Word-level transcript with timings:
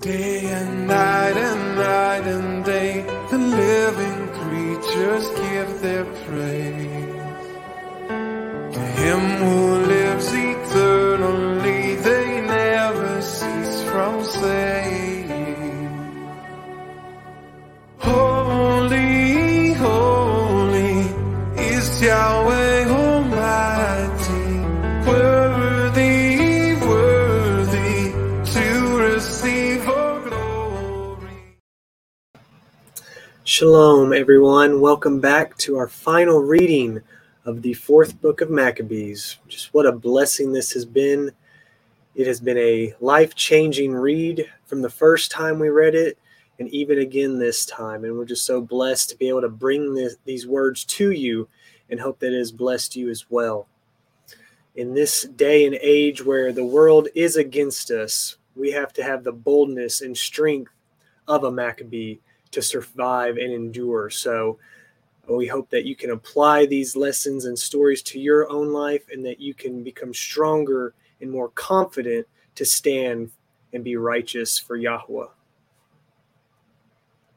Day 0.00 0.46
and 0.46 0.86
night 0.86 1.36
and 1.36 1.76
night 1.76 2.24
and 2.24 2.64
day, 2.64 3.02
the 3.32 3.38
living 3.38 4.28
creatures 4.28 5.28
give 5.40 5.80
their 5.80 6.04
praise. 6.04 7.46
To 8.74 8.80
him 8.80 9.20
who 9.42 9.77
Shalom, 33.58 34.12
everyone. 34.12 34.80
Welcome 34.80 35.18
back 35.18 35.56
to 35.56 35.78
our 35.78 35.88
final 35.88 36.38
reading 36.38 37.02
of 37.44 37.60
the 37.60 37.74
fourth 37.74 38.20
book 38.20 38.40
of 38.40 38.50
Maccabees. 38.50 39.38
Just 39.48 39.74
what 39.74 39.84
a 39.84 39.90
blessing 39.90 40.52
this 40.52 40.70
has 40.74 40.84
been. 40.84 41.32
It 42.14 42.28
has 42.28 42.38
been 42.38 42.56
a 42.56 42.94
life 43.00 43.34
changing 43.34 43.94
read 43.94 44.48
from 44.66 44.80
the 44.80 44.88
first 44.88 45.32
time 45.32 45.58
we 45.58 45.70
read 45.70 45.96
it 45.96 46.18
and 46.60 46.68
even 46.68 47.00
again 47.00 47.40
this 47.40 47.66
time. 47.66 48.04
And 48.04 48.16
we're 48.16 48.26
just 48.26 48.46
so 48.46 48.60
blessed 48.60 49.10
to 49.10 49.16
be 49.16 49.28
able 49.28 49.40
to 49.40 49.48
bring 49.48 49.92
this, 49.92 50.14
these 50.24 50.46
words 50.46 50.84
to 50.84 51.10
you 51.10 51.48
and 51.90 51.98
hope 51.98 52.20
that 52.20 52.32
it 52.32 52.38
has 52.38 52.52
blessed 52.52 52.94
you 52.94 53.10
as 53.10 53.28
well. 53.28 53.66
In 54.76 54.94
this 54.94 55.22
day 55.24 55.66
and 55.66 55.76
age 55.82 56.24
where 56.24 56.52
the 56.52 56.64
world 56.64 57.08
is 57.12 57.34
against 57.34 57.90
us, 57.90 58.36
we 58.54 58.70
have 58.70 58.92
to 58.92 59.02
have 59.02 59.24
the 59.24 59.32
boldness 59.32 60.00
and 60.00 60.16
strength 60.16 60.70
of 61.26 61.42
a 61.42 61.50
Maccabee 61.50 62.18
to 62.52 62.62
survive 62.62 63.36
and 63.36 63.52
endure. 63.52 64.10
So 64.10 64.58
uh, 65.28 65.34
we 65.34 65.46
hope 65.46 65.70
that 65.70 65.84
you 65.84 65.94
can 65.94 66.10
apply 66.10 66.66
these 66.66 66.96
lessons 66.96 67.44
and 67.44 67.58
stories 67.58 68.02
to 68.02 68.18
your 68.18 68.50
own 68.50 68.72
life 68.72 69.04
and 69.12 69.24
that 69.26 69.40
you 69.40 69.54
can 69.54 69.82
become 69.82 70.14
stronger 70.14 70.94
and 71.20 71.30
more 71.30 71.48
confident 71.50 72.26
to 72.54 72.64
stand 72.64 73.30
and 73.72 73.84
be 73.84 73.96
righteous 73.96 74.58
for 74.58 74.76
Yahweh. 74.76 75.26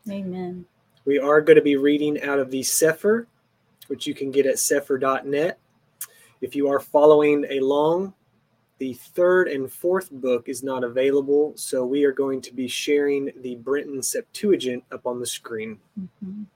Amen. 0.09 0.66
We 1.06 1.20
are 1.20 1.42
going 1.42 1.58
to 1.58 1.62
be 1.62 1.75
reading 1.75 2.22
out 2.22 2.40
of 2.40 2.52
the 2.52 2.62
Cepher, 2.62 3.25
which 3.88 4.08
you 4.08 4.14
can 4.14 4.31
get 4.31 4.46
at 4.46 4.56
cepher.net. 4.56 5.59
If 6.42 6.56
you 6.56 6.70
are 6.70 6.80
following 6.80 7.46
along, 7.52 8.14
the 8.82 8.94
third 8.94 9.48
and 9.48 9.72
fourth 9.72 10.10
book 10.10 10.50
is 10.50 10.64
not 10.64 10.84
available, 10.84 11.54
so 11.56 11.86
we 11.86 12.04
are 12.04 12.12
going 12.12 12.42
to 12.42 12.52
be 12.52 12.68
sharing 12.68 13.32
the 13.42 13.54
Brenton 13.58 14.02
Septuagint 14.02 14.84
up 14.92 15.06
on 15.06 15.20
the 15.20 15.26
screen. 15.28 15.80
Mhm. 16.00 16.48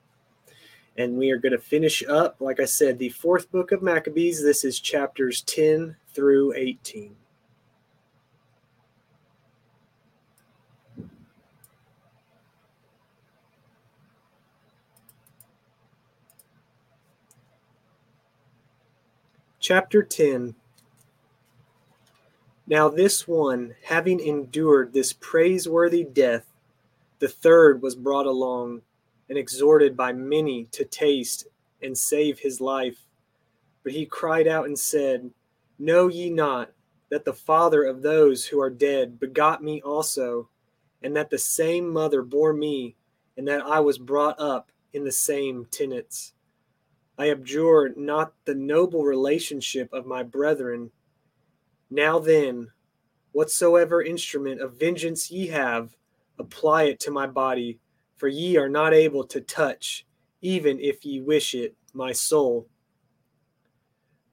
And 0.97 1.17
we 1.19 1.29
are 1.29 1.37
going 1.37 1.51
to 1.51 1.59
finish 1.59 2.03
up, 2.07 2.41
like 2.41 2.59
I 2.59 2.65
said, 2.65 2.97
the 2.97 3.09
fourth 3.09 3.51
book 3.51 3.71
of 3.71 3.83
Maccabees. 3.83 4.41
This 4.41 4.63
is 4.63 4.79
chapters 4.79 5.43
10 5.43 5.97
through 6.15 6.53
18. 6.55 7.15
Chapter 19.59 20.01
10 20.01 20.55
Now, 22.67 22.89
this 22.89 23.27
one, 23.27 23.75
having 23.83 24.19
endured 24.19 24.91
this 24.91 25.13
praiseworthy 25.13 26.03
death, 26.03 26.45
the 27.19 27.27
third 27.27 27.81
was 27.81 27.95
brought 27.95 28.25
along 28.25 28.81
and 29.29 29.37
exhorted 29.37 29.95
by 29.95 30.13
many 30.13 30.65
to 30.71 30.83
taste 30.83 31.47
and 31.81 31.97
save 31.97 32.39
his 32.39 32.59
life. 32.59 33.05
But 33.83 33.93
he 33.93 34.05
cried 34.05 34.47
out 34.47 34.65
and 34.65 34.77
said, 34.77 35.29
Know 35.77 36.07
ye 36.07 36.29
not 36.29 36.71
that 37.09 37.25
the 37.25 37.33
father 37.33 37.83
of 37.83 38.01
those 38.01 38.45
who 38.45 38.59
are 38.59 38.69
dead 38.69 39.19
begot 39.19 39.63
me 39.63 39.81
also, 39.81 40.49
and 41.03 41.15
that 41.15 41.29
the 41.29 41.37
same 41.37 41.91
mother 41.91 42.23
bore 42.23 42.53
me, 42.53 42.95
and 43.37 43.47
that 43.47 43.61
I 43.61 43.79
was 43.79 43.99
brought 43.99 44.39
up 44.39 44.71
in 44.91 45.03
the 45.03 45.11
same 45.11 45.65
tenets? 45.69 46.33
I 47.17 47.29
abjure 47.29 47.93
not 47.95 48.33
the 48.45 48.55
noble 48.55 49.03
relationship 49.03 49.93
of 49.93 50.05
my 50.05 50.23
brethren. 50.23 50.91
Now 51.89 52.19
then, 52.19 52.71
whatsoever 53.31 54.01
instrument 54.01 54.61
of 54.61 54.79
vengeance 54.79 55.29
ye 55.29 55.47
have, 55.47 55.95
apply 56.39 56.83
it 56.83 56.99
to 57.01 57.11
my 57.11 57.27
body 57.27 57.79
for 58.15 58.27
ye 58.27 58.57
are 58.57 58.69
not 58.69 58.93
able 58.93 59.23
to 59.25 59.41
touch, 59.41 60.05
even 60.41 60.79
if 60.79 61.05
ye 61.05 61.21
wish 61.21 61.53
it, 61.53 61.75
my 61.93 62.11
soul. 62.11 62.67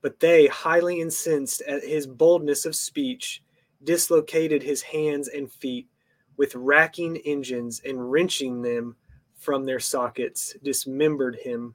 But 0.00 0.20
they, 0.20 0.46
highly 0.46 1.00
incensed 1.00 1.62
at 1.62 1.82
his 1.84 2.06
boldness 2.06 2.64
of 2.64 2.74
speech, 2.74 3.42
dislocated 3.84 4.62
his 4.62 4.82
hands 4.82 5.28
and 5.28 5.50
feet 5.50 5.88
with 6.36 6.54
racking 6.54 7.16
engines 7.18 7.80
and 7.84 8.10
wrenching 8.10 8.62
them 8.62 8.96
from 9.36 9.64
their 9.64 9.80
sockets, 9.80 10.54
dismembered 10.62 11.36
him. 11.36 11.74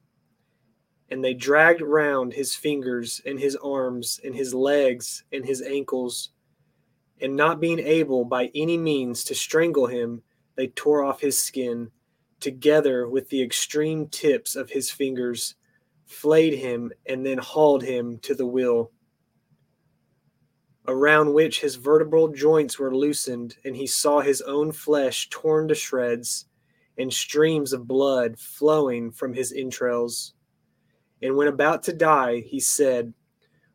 And 1.09 1.23
they 1.23 1.33
dragged 1.33 1.81
round 1.81 2.33
his 2.33 2.55
fingers 2.55 3.21
and 3.25 3.39
his 3.39 3.55
arms 3.57 4.19
and 4.23 4.35
his 4.35 4.53
legs 4.53 5.23
and 5.31 5.45
his 5.45 5.61
ankles. 5.61 6.31
And 7.21 7.35
not 7.35 7.61
being 7.61 7.79
able 7.79 8.25
by 8.25 8.51
any 8.53 8.77
means 8.77 9.23
to 9.25 9.35
strangle 9.35 9.87
him, 9.87 10.21
they 10.55 10.67
tore 10.67 11.03
off 11.03 11.21
his 11.21 11.41
skin 11.41 11.91
together 12.39 13.07
with 13.07 13.29
the 13.29 13.41
extreme 13.41 14.07
tips 14.07 14.55
of 14.55 14.69
his 14.69 14.91
fingers, 14.91 15.55
flayed 16.05 16.53
him, 16.53 16.91
and 17.05 17.25
then 17.25 17.37
hauled 17.37 17.83
him 17.83 18.19
to 18.19 18.35
the 18.35 18.45
wheel, 18.45 18.91
around 20.87 21.33
which 21.33 21.61
his 21.61 21.75
vertebral 21.75 22.29
joints 22.29 22.79
were 22.79 22.95
loosened, 22.95 23.57
and 23.65 23.75
he 23.75 23.87
saw 23.87 24.21
his 24.21 24.41
own 24.41 24.71
flesh 24.71 25.27
torn 25.29 25.67
to 25.67 25.75
shreds, 25.75 26.45
and 26.97 27.13
streams 27.13 27.73
of 27.73 27.87
blood 27.87 28.39
flowing 28.39 29.11
from 29.11 29.33
his 29.33 29.51
entrails. 29.51 30.33
And 31.21 31.35
when 31.35 31.47
about 31.47 31.83
to 31.83 31.93
die, 31.93 32.41
he 32.41 32.59
said, 32.59 33.13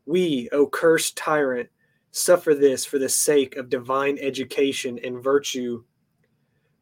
We, 0.07 0.49
O 0.53 0.67
cursed 0.67 1.17
tyrant, 1.17 1.69
suffer 2.11 2.55
this 2.55 2.85
for 2.85 2.99
the 2.99 3.09
sake 3.09 3.57
of 3.57 3.71
divine 3.71 4.19
education 4.21 4.99
and 5.03 5.23
virtue 5.23 5.85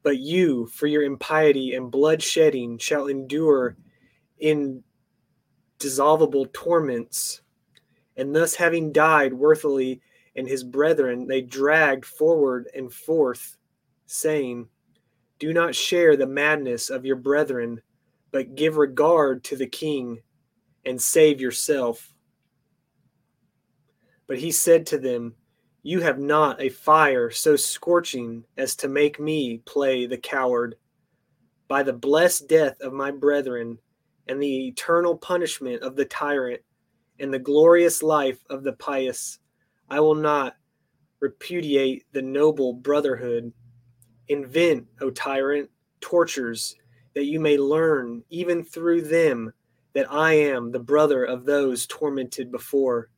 but 0.02 0.18
you, 0.18 0.66
for 0.66 0.86
your 0.86 1.02
impiety 1.02 1.74
and 1.74 1.92
bloodshedding, 1.92 2.80
shall 2.80 3.08
endure 3.08 3.76
indissoluble 4.38 6.46
torments. 6.52 7.42
And 8.16 8.34
thus, 8.34 8.54
having 8.54 8.92
died 8.92 9.34
worthily 9.34 10.00
and 10.36 10.48
his 10.48 10.64
brethren, 10.64 11.26
they 11.26 11.42
dragged 11.42 12.04
forward 12.04 12.68
and 12.74 12.92
forth, 12.92 13.56
saying, 14.06 14.68
Do 15.38 15.52
not 15.52 15.74
share 15.74 16.16
the 16.16 16.26
madness 16.26 16.88
of 16.88 17.04
your 17.04 17.16
brethren, 17.16 17.82
but 18.30 18.54
give 18.54 18.76
regard 18.76 19.42
to 19.44 19.56
the 19.56 19.66
king, 19.66 20.22
and 20.84 21.00
save 21.00 21.40
yourself. 21.40 22.12
But 24.26 24.38
he 24.38 24.50
said 24.50 24.86
to 24.86 24.98
them, 24.98 25.34
you 25.82 26.00
have 26.00 26.18
not 26.18 26.60
a 26.60 26.68
fire 26.68 27.30
so 27.30 27.56
scorching 27.56 28.44
as 28.58 28.76
to 28.76 28.88
make 28.88 29.18
me 29.18 29.58
play 29.64 30.06
the 30.06 30.18
coward. 30.18 30.76
By 31.68 31.82
the 31.82 31.92
blessed 31.92 32.48
death 32.48 32.80
of 32.80 32.92
my 32.92 33.10
brethren, 33.10 33.78
and 34.28 34.42
the 34.42 34.68
eternal 34.68 35.16
punishment 35.16 35.82
of 35.82 35.96
the 35.96 36.04
tyrant, 36.04 36.60
and 37.18 37.32
the 37.32 37.38
glorious 37.38 38.02
life 38.02 38.38
of 38.50 38.62
the 38.62 38.74
pious, 38.74 39.38
I 39.88 40.00
will 40.00 40.14
not 40.14 40.56
repudiate 41.20 42.04
the 42.12 42.22
noble 42.22 42.74
brotherhood. 42.74 43.52
Invent, 44.28 44.86
O 45.00 45.10
tyrant, 45.10 45.70
tortures, 46.00 46.76
that 47.14 47.24
you 47.24 47.40
may 47.40 47.56
learn, 47.56 48.22
even 48.28 48.62
through 48.62 49.02
them, 49.02 49.52
that 49.94 50.10
I 50.12 50.34
am 50.34 50.70
the 50.70 50.78
brother 50.78 51.24
of 51.24 51.44
those 51.44 51.86
tormented 51.86 52.50
before. 52.50 53.10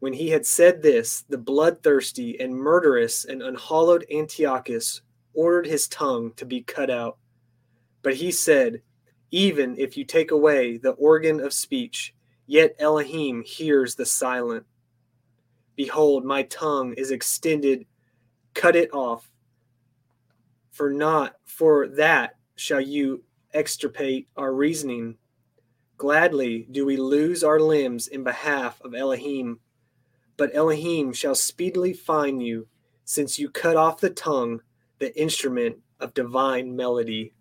When 0.00 0.12
he 0.12 0.28
had 0.28 0.46
said 0.46 0.82
this, 0.82 1.22
the 1.28 1.38
bloodthirsty 1.38 2.40
and 2.40 2.54
murderous 2.54 3.24
and 3.24 3.42
unhallowed 3.42 4.06
Antiochus 4.12 5.02
ordered 5.34 5.66
his 5.66 5.88
tongue 5.88 6.32
to 6.34 6.44
be 6.44 6.62
cut 6.62 6.90
out. 6.90 7.18
But 8.02 8.14
he 8.14 8.30
said, 8.30 8.82
Even 9.30 9.76
if 9.78 9.96
you 9.96 10.04
take 10.04 10.30
away 10.30 10.78
the 10.78 10.92
organ 10.92 11.40
of 11.40 11.52
speech, 11.52 12.14
yet 12.46 12.74
Elohim 12.78 13.42
hears 13.44 13.94
the 13.94 14.06
silent. 14.06 14.64
Behold, 15.76 16.24
my 16.24 16.42
tongue 16.44 16.94
is 16.94 17.10
extended, 17.10 17.86
cut 18.54 18.74
it 18.74 18.92
off. 18.92 19.30
For 20.70 20.90
not 20.90 21.34
for 21.44 21.88
that 21.88 22.36
shall 22.56 22.80
you 22.80 23.22
extirpate 23.52 24.28
our 24.36 24.52
reasoning. 24.52 25.16
Gladly 25.98 26.66
do 26.70 26.86
we 26.86 26.96
lose 26.96 27.44
our 27.44 27.60
limbs 27.60 28.08
in 28.08 28.24
behalf 28.24 28.80
of 28.80 28.94
Elohim 28.94 29.60
but 30.38 30.54
Elohim 30.54 31.12
shall 31.12 31.34
speedily 31.34 31.92
find 31.92 32.42
you, 32.42 32.68
since 33.04 33.38
you 33.38 33.50
cut 33.50 33.76
off 33.76 34.00
the 34.00 34.08
tongue, 34.08 34.60
the 35.00 35.20
instrument 35.20 35.76
of 36.00 36.14
divine 36.14 36.74
melody. 36.74 37.34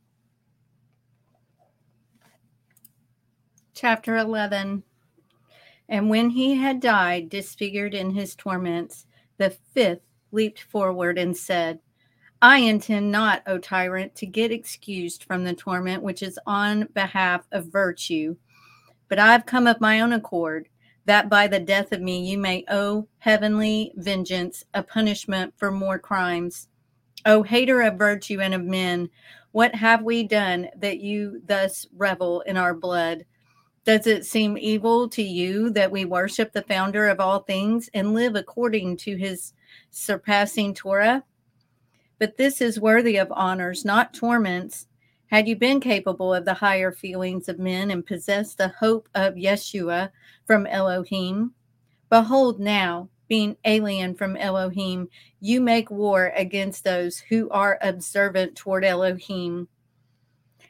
Chapter 3.73 4.17
11 4.17 4.81
And 5.87 6.09
when 6.09 6.31
he 6.31 6.55
had 6.55 6.81
died, 6.81 7.29
disfigured 7.29 7.93
in 7.93 8.09
his 8.09 8.35
torments, 8.35 9.05
the 9.37 9.51
fifth 9.51 10.01
leaped 10.31 10.63
forward 10.63 11.19
and 11.19 11.37
said, 11.37 11.79
I 12.41 12.59
intend 12.59 13.11
not, 13.11 13.43
O 13.45 13.59
tyrant, 13.59 14.15
to 14.15 14.25
get 14.25 14.51
excused 14.51 15.23
from 15.23 15.43
the 15.43 15.53
torment 15.53 16.01
which 16.01 16.23
is 16.23 16.39
on 16.47 16.87
behalf 16.93 17.47
of 17.51 17.67
virtue, 17.67 18.35
but 19.09 19.19
I 19.19 19.31
have 19.31 19.45
come 19.45 19.67
of 19.67 19.81
my 19.81 20.01
own 20.01 20.13
accord, 20.13 20.69
that 21.05 21.29
by 21.29 21.47
the 21.47 21.59
death 21.59 21.91
of 21.91 22.01
me 22.01 22.29
you 22.29 22.37
may 22.37 22.65
owe 22.67 23.07
heavenly 23.19 23.93
vengeance, 23.95 24.63
a 24.73 24.83
punishment 24.83 25.53
for 25.57 25.71
more 25.71 25.97
crimes. 25.97 26.67
O 27.25 27.43
hater 27.43 27.81
of 27.81 27.97
virtue 27.97 28.39
and 28.41 28.53
of 28.53 28.63
men, 28.63 29.09
what 29.51 29.73
have 29.73 30.03
we 30.03 30.23
done 30.23 30.69
that 30.77 30.99
you 30.99 31.41
thus 31.45 31.87
revel 31.95 32.41
in 32.41 32.57
our 32.57 32.73
blood? 32.73 33.25
Does 33.85 34.05
it 34.05 34.25
seem 34.25 34.57
evil 34.57 35.07
to 35.09 35.23
you 35.23 35.69
that 35.69 35.91
we 35.91 36.03
worship 36.03 36.51
the 36.51 36.61
founder 36.61 37.07
of 37.07 37.21
all 37.21 37.39
things 37.39 37.89
and 37.93 38.13
live 38.13 38.35
according 38.35 38.97
to 38.97 39.15
his 39.15 39.53
surpassing 39.91 40.73
Torah? 40.73 41.23
But 42.19 42.35
this 42.35 42.59
is 42.59 42.79
worthy 42.79 43.15
of 43.15 43.31
honors, 43.31 43.85
not 43.85 44.13
torments. 44.13 44.87
Had 45.27 45.49
you 45.49 45.57
been 45.57 45.81
capable 45.81 46.33
of 46.33 46.45
the 46.45 46.53
higher 46.53 46.91
feelings 46.91 47.49
of 47.49 47.59
men 47.59 47.91
and 47.91 48.05
possessed 48.05 48.57
the 48.57 48.69
hope 48.69 49.09
of 49.13 49.35
Yeshua 49.35 50.11
from 50.45 50.65
Elohim, 50.65 51.53
behold, 52.09 52.61
now, 52.61 53.09
being 53.27 53.57
alien 53.65 54.15
from 54.15 54.37
Elohim, 54.37 55.09
you 55.41 55.59
make 55.59 55.91
war 55.91 56.31
against 56.33 56.85
those 56.85 57.19
who 57.19 57.49
are 57.49 57.77
observant 57.81 58.55
toward 58.55 58.85
Elohim. 58.85 59.67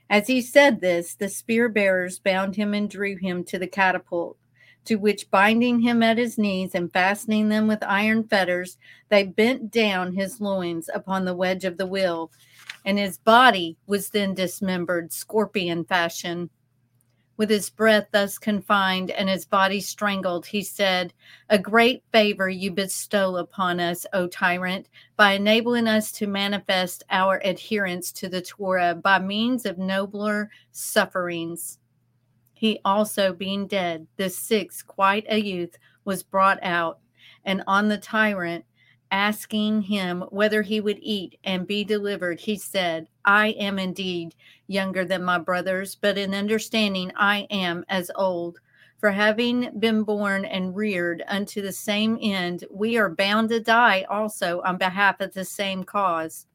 As 0.09 0.25
he 0.25 0.41
said 0.41 0.81
this, 0.81 1.13
the 1.13 1.29
spear 1.29 1.69
bearers 1.69 2.17
bound 2.17 2.55
him 2.55 2.73
and 2.73 2.89
drew 2.89 3.15
him 3.15 3.43
to 3.43 3.59
the 3.59 3.67
catapult, 3.67 4.37
to 4.87 4.95
which, 4.95 5.29
binding 5.29 5.79
him 5.79 6.01
at 6.01 6.17
his 6.17 6.37
knees 6.37 6.73
and 6.73 6.91
fastening 6.91 7.49
them 7.49 7.67
with 7.67 7.83
iron 7.83 8.23
fetters, 8.23 8.77
they 9.09 9.23
bent 9.23 9.71
down 9.71 10.13
his 10.13 10.41
loins 10.41 10.89
upon 10.93 11.25
the 11.25 11.35
wedge 11.35 11.65
of 11.65 11.77
the 11.77 11.85
wheel, 11.85 12.31
and 12.85 12.97
his 12.97 13.17
body 13.17 13.77
was 13.85 14.09
then 14.09 14.33
dismembered, 14.33 15.11
scorpion 15.11 15.83
fashion. 15.83 16.49
With 17.37 17.51
his 17.51 17.69
breath 17.69 18.07
thus 18.11 18.39
confined 18.39 19.11
and 19.11 19.29
his 19.29 19.45
body 19.45 19.79
strangled, 19.79 20.47
he 20.47 20.63
said, 20.63 21.13
A 21.49 21.59
great 21.59 22.03
favor 22.11 22.49
you 22.49 22.71
bestow 22.71 23.35
upon 23.35 23.79
us, 23.79 24.07
O 24.13 24.25
tyrant, 24.25 24.89
by 25.17 25.33
enabling 25.33 25.87
us 25.87 26.11
to 26.13 26.25
manifest 26.25 27.03
our 27.11 27.39
adherence 27.43 28.11
to 28.13 28.27
the 28.27 28.41
Torah 28.41 28.95
by 28.95 29.19
means 29.19 29.67
of 29.67 29.77
nobler 29.77 30.49
sufferings. 30.71 31.77
He 32.57 32.79
also, 32.83 33.33
being 33.33 33.67
dead, 33.67 34.07
the 34.17 34.31
sixth, 34.31 34.87
quite 34.87 35.25
a 35.29 35.39
youth, 35.39 35.77
was 36.05 36.23
brought 36.23 36.57
out, 36.63 36.97
and 37.45 37.63
on 37.67 37.87
the 37.87 37.99
tyrant 37.99 38.65
asking 39.11 39.83
him 39.83 40.21
whether 40.31 40.63
he 40.63 40.81
would 40.81 40.97
eat 40.99 41.37
and 41.43 41.67
be 41.67 41.83
delivered, 41.83 42.39
he 42.39 42.57
said, 42.57 43.07
I 43.23 43.49
am 43.49 43.77
indeed 43.77 44.33
younger 44.65 45.05
than 45.05 45.23
my 45.23 45.37
brothers, 45.37 45.95
but 45.95 46.17
in 46.17 46.33
understanding 46.33 47.11
I 47.15 47.45
am 47.51 47.85
as 47.89 48.09
old. 48.15 48.59
For 48.99 49.11
having 49.11 49.79
been 49.79 50.01
born 50.01 50.43
and 50.43 50.75
reared 50.75 51.23
unto 51.27 51.61
the 51.61 51.71
same 51.71 52.17
end, 52.19 52.65
we 52.71 52.97
are 52.97 53.09
bound 53.09 53.49
to 53.49 53.59
die 53.59 54.03
also 54.09 54.61
on 54.65 54.77
behalf 54.77 55.21
of 55.21 55.35
the 55.35 55.45
same 55.45 55.83
cause. 55.83 56.47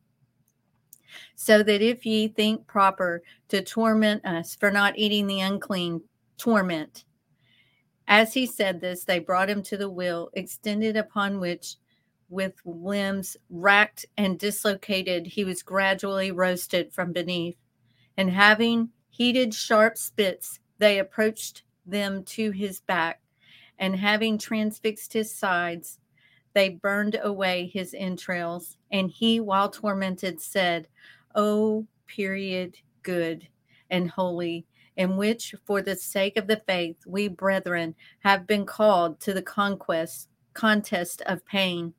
So 1.35 1.62
that 1.62 1.82
if 1.82 2.05
ye 2.06 2.29
think 2.29 2.67
proper 2.67 3.23
to 3.49 3.62
torment 3.62 4.25
us 4.25 4.56
for 4.56 4.70
not 4.70 4.99
eating 4.99 5.26
the 5.26 5.41
unclean, 5.41 6.03
torment. 6.38 7.05
As 8.09 8.35
he 8.35 8.47
said 8.47 8.81
this, 8.81 9.05
they 9.05 9.19
brought 9.19 9.49
him 9.49 9.62
to 9.64 9.76
the 9.76 9.91
wheel, 9.91 10.31
extended 10.35 10.97
upon 10.97 11.41
which 11.41 11.76
with 12.29 12.55
limbs 12.64 13.37
racked 13.50 14.06
and 14.17 14.38
dislocated, 14.38 15.26
he 15.26 15.44
was 15.44 15.62
gradually 15.62 16.32
roasted 16.32 16.93
from 16.93 17.12
beneath. 17.12 17.56
And 18.17 18.31
having 18.31 18.88
heated 19.11 19.55
sharp 19.55 19.97
spits, 19.99 20.58
they 20.79 20.99
approached 20.99 21.62
them 21.87 22.25
to 22.25 22.50
his 22.50 22.81
back, 22.81 23.20
and 23.79 23.97
having 23.97 24.38
transfixed 24.38 25.12
his 25.12 25.35
sides, 25.35 25.99
they 26.55 26.69
burned 26.69 27.19
away 27.23 27.71
his 27.73 27.95
entrails. 27.97 28.77
And 28.91 29.11
he, 29.11 29.41
while 29.41 29.71
tormented, 29.71 30.41
said, 30.41 30.89
O 31.35 31.87
period 32.07 32.77
good 33.03 33.49
and 33.91 34.11
holy, 34.11 34.67
in 34.97 35.17
which, 35.17 35.55
for 35.65 35.83
the 35.83 35.97
sake 35.97 36.37
of 36.37 36.47
the 36.47 36.63
faith, 36.67 36.97
we 37.07 37.29
brethren 37.29 37.95
have 38.21 38.47
been 38.47 38.67
called 38.67 39.21
to 39.21 39.33
the 39.33 39.43
conquest 39.43 40.29
contest 40.55 41.23
of 41.27 41.45
pain 41.47 41.95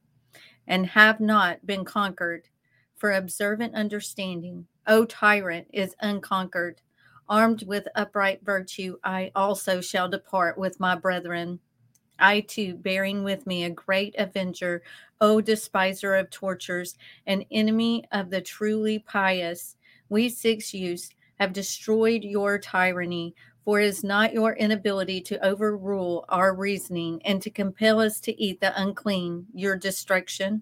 and 0.68 0.86
have 0.86 1.20
not 1.20 1.66
been 1.66 1.84
conquered. 1.84 2.48
For 2.96 3.12
observant 3.12 3.76
understanding, 3.76 4.68
O 4.88 5.06
tyrant, 5.06 5.68
is 5.74 5.96
unconquered. 6.00 6.82
Armed 7.28 7.64
with 7.66 7.88
upright 7.96 8.42
virtue, 8.44 8.98
I 9.04 9.32
also 9.36 9.82
shall 9.82 10.08
depart 10.08 10.58
with 10.58 10.80
my 10.80 10.96
brethren. 10.96 11.60
I 12.20 12.42
too, 12.42 12.76
bearing 12.76 13.24
with 13.24 13.46
me 13.48 13.64
a 13.64 13.70
great 13.70 14.16
avenger, 14.18 14.84
O 15.22 15.42
despiser 15.42 16.16
of 16.16 16.30
tortures, 16.30 16.96
an 17.28 17.44
enemy 17.52 18.06
of 18.12 18.30
the 18.30 18.42
truly 18.42 19.00
pious, 19.00 19.76
we 20.10 20.30
six 20.30 20.74
youths 20.74 21.10
have 21.40 21.54
destroyed 21.54 22.24
your 22.24 22.58
tyranny, 22.58 23.36
for 23.66 23.80
it 23.80 23.86
is 23.86 24.04
not 24.04 24.34
your 24.34 24.54
inability 24.54 25.22
to 25.22 25.46
overrule 25.46 26.26
our 26.30 26.54
reasoning 26.56 27.22
and 27.26 27.42
to 27.42 27.50
compel 27.50 28.00
us 28.00 28.20
to 28.20 28.42
eat 28.42 28.60
the 28.60 28.80
unclean, 28.82 29.46
your 29.54 29.76
destruction. 29.76 30.62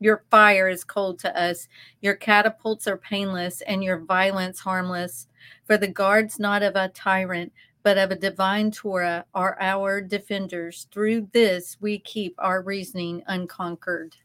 Your 0.00 0.24
fire 0.30 0.68
is 0.68 0.84
cold 0.84 1.18
to 1.20 1.40
us, 1.40 1.68
your 2.02 2.14
catapults 2.14 2.86
are 2.86 2.98
painless, 2.98 3.60
and 3.62 3.82
your 3.82 4.00
violence 4.00 4.60
harmless. 4.60 5.28
For 5.66 5.78
the 5.78 5.88
guards 5.88 6.38
not 6.38 6.62
of 6.62 6.76
a 6.76 6.88
tyrant, 6.88 7.52
but 7.84 7.98
of 7.98 8.10
a 8.10 8.16
divine 8.16 8.70
Torah 8.70 9.26
are 9.34 9.58
our 9.60 10.00
defenders. 10.00 10.88
Through 10.90 11.28
this 11.32 11.76
we 11.80 11.98
keep 11.98 12.34
our 12.38 12.62
reasoning 12.62 13.22
unconquered. 13.26 14.16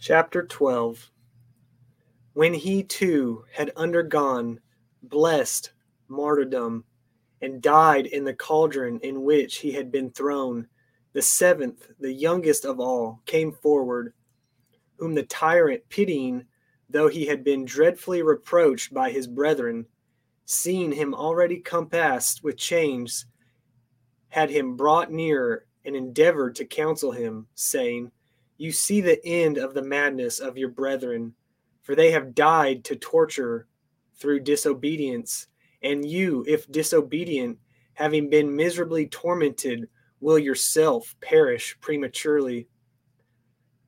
Chapter 0.00 0.46
12 0.46 1.10
When 2.32 2.54
he 2.54 2.82
too 2.82 3.44
had 3.52 3.70
undergone 3.76 4.60
blessed 5.02 5.72
martyrdom 6.08 6.84
and 7.42 7.60
died 7.60 8.06
in 8.06 8.24
the 8.24 8.34
cauldron 8.34 8.98
in 9.00 9.22
which 9.22 9.58
he 9.58 9.72
had 9.72 9.92
been 9.92 10.10
thrown, 10.10 10.68
the 11.12 11.22
seventh, 11.22 11.88
the 12.00 12.12
youngest 12.12 12.64
of 12.64 12.80
all, 12.80 13.20
came 13.26 13.52
forward, 13.52 14.14
whom 14.98 15.14
the 15.14 15.22
tyrant, 15.22 15.82
pitying, 15.88 16.44
though 16.88 17.08
he 17.08 17.26
had 17.26 17.44
been 17.44 17.64
dreadfully 17.64 18.22
reproached 18.22 18.92
by 18.92 19.10
his 19.10 19.26
brethren, 19.26 19.86
seeing 20.44 20.92
him 20.92 21.14
already 21.14 21.58
compassed 21.58 22.44
with 22.44 22.56
chains, 22.56 23.26
had 24.28 24.50
him 24.50 24.76
brought 24.76 25.12
nearer 25.12 25.66
and 25.84 25.96
endeavored 25.96 26.54
to 26.56 26.64
counsel 26.64 27.12
him, 27.12 27.46
saying, 27.54 28.10
you 28.56 28.70
see 28.70 29.00
the 29.00 29.24
end 29.26 29.58
of 29.58 29.74
the 29.74 29.82
madness 29.82 30.38
of 30.38 30.56
your 30.56 30.68
brethren, 30.68 31.34
for 31.82 31.94
they 31.94 32.12
have 32.12 32.34
died 32.34 32.84
to 32.84 32.96
torture 32.96 33.66
through 34.16 34.40
disobedience. 34.40 35.48
And 35.82 36.08
you, 36.08 36.44
if 36.46 36.70
disobedient, 36.70 37.58
having 37.94 38.30
been 38.30 38.54
miserably 38.54 39.06
tormented, 39.06 39.88
will 40.20 40.38
yourself 40.38 41.14
perish 41.20 41.76
prematurely. 41.80 42.68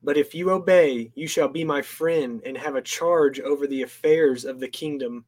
But 0.03 0.17
if 0.17 0.35
you 0.35 0.51
obey, 0.51 1.11
you 1.15 1.27
shall 1.27 1.47
be 1.47 1.63
my 1.63 1.81
friend 1.81 2.41
and 2.45 2.57
have 2.57 2.75
a 2.75 2.81
charge 2.81 3.39
over 3.39 3.67
the 3.67 3.81
affairs 3.81 4.45
of 4.45 4.59
the 4.59 4.67
kingdom. 4.67 5.25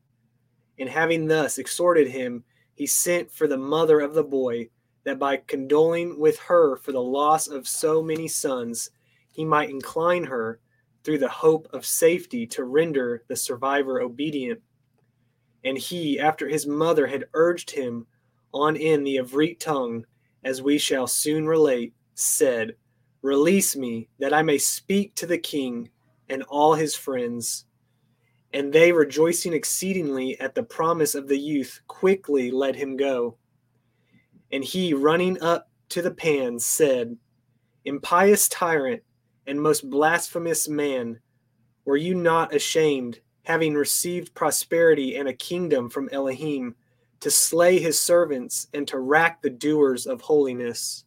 And 0.78 0.90
having 0.90 1.28
thus 1.28 1.58
exhorted 1.58 2.08
him, 2.08 2.44
he 2.76 2.86
sent 2.86 3.32
for 3.32 3.48
the 3.48 3.58
mother 3.58 4.00
of 4.00 4.14
the 4.14 4.24
boy, 4.24 4.70
that 5.04 5.20
by 5.20 5.38
condoling 5.38 6.20
with 6.20 6.38
her 6.40 6.76
for 6.78 6.92
the 6.92 7.02
loss 7.02 7.48
of 7.48 7.68
so 7.68 8.02
many 8.02 8.28
sons, 8.28 8.92
he 9.32 9.44
might 9.44 9.70
incline 9.70 10.26
her 10.26 10.60
through 11.04 11.18
the 11.18 11.30
hope 11.30 11.68
of 11.74 11.86
safety 11.86 12.46
to 12.46 12.64
render 12.64 13.24
the 13.28 13.36
survivor 13.36 14.02
obedient. 14.02 14.62
And 15.64 15.78
he, 15.78 16.20
after 16.20 16.48
his 16.48 16.68
mother 16.68 17.08
had 17.08 17.26
urged 17.34 17.72
him 17.72 18.06
on 18.54 18.76
in 18.76 19.04
the 19.04 19.18
Ivrit 19.18 19.60
tongue, 19.60 20.06
as 20.44 20.62
we 20.62 20.78
shall 20.78 21.08
soon 21.08 21.48
relate, 21.48 21.94
said, 22.14 22.76
Release 23.22 23.76
me, 23.76 24.08
that 24.20 24.34
I 24.34 24.42
may 24.42 24.58
speak 24.58 25.16
to 25.16 25.26
the 25.26 25.38
king 25.38 25.90
and 26.30 26.44
all 26.44 26.74
his 26.74 26.96
friends. 26.96 27.66
And 28.54 28.72
they, 28.72 28.92
rejoicing 28.92 29.54
exceedingly 29.54 30.40
at 30.40 30.56
the 30.56 30.64
promise 30.64 31.16
of 31.16 31.28
the 31.28 31.38
youth, 31.38 31.82
quickly 31.88 32.50
let 32.50 32.76
him 32.76 32.96
go. 32.96 33.38
And 34.52 34.64
he, 34.64 34.94
running 34.94 35.42
up 35.42 35.70
to 35.90 36.02
the 36.02 36.12
pans, 36.12 36.66
said, 36.66 37.18
Impious 37.86 38.48
tyrant 38.48 39.04
and 39.48 39.62
most 39.62 39.90
blasphemous 39.90 40.68
man, 40.68 41.20
were 41.86 41.98
you 41.98 42.16
not 42.16 42.54
ashamed, 42.54 43.20
having 43.44 43.74
received 43.74 44.34
prosperity 44.34 45.16
and 45.16 45.28
a 45.28 45.34
kingdom 45.34 45.90
from 45.90 46.10
Elohim, 46.12 46.76
to 47.20 47.30
slay 47.30 47.80
his 47.80 48.00
servants 48.00 48.68
and 48.74 48.88
to 48.88 49.00
rack 49.00 49.42
the 49.42 49.50
doers 49.50 50.08
of 50.08 50.22
holiness? 50.22 51.04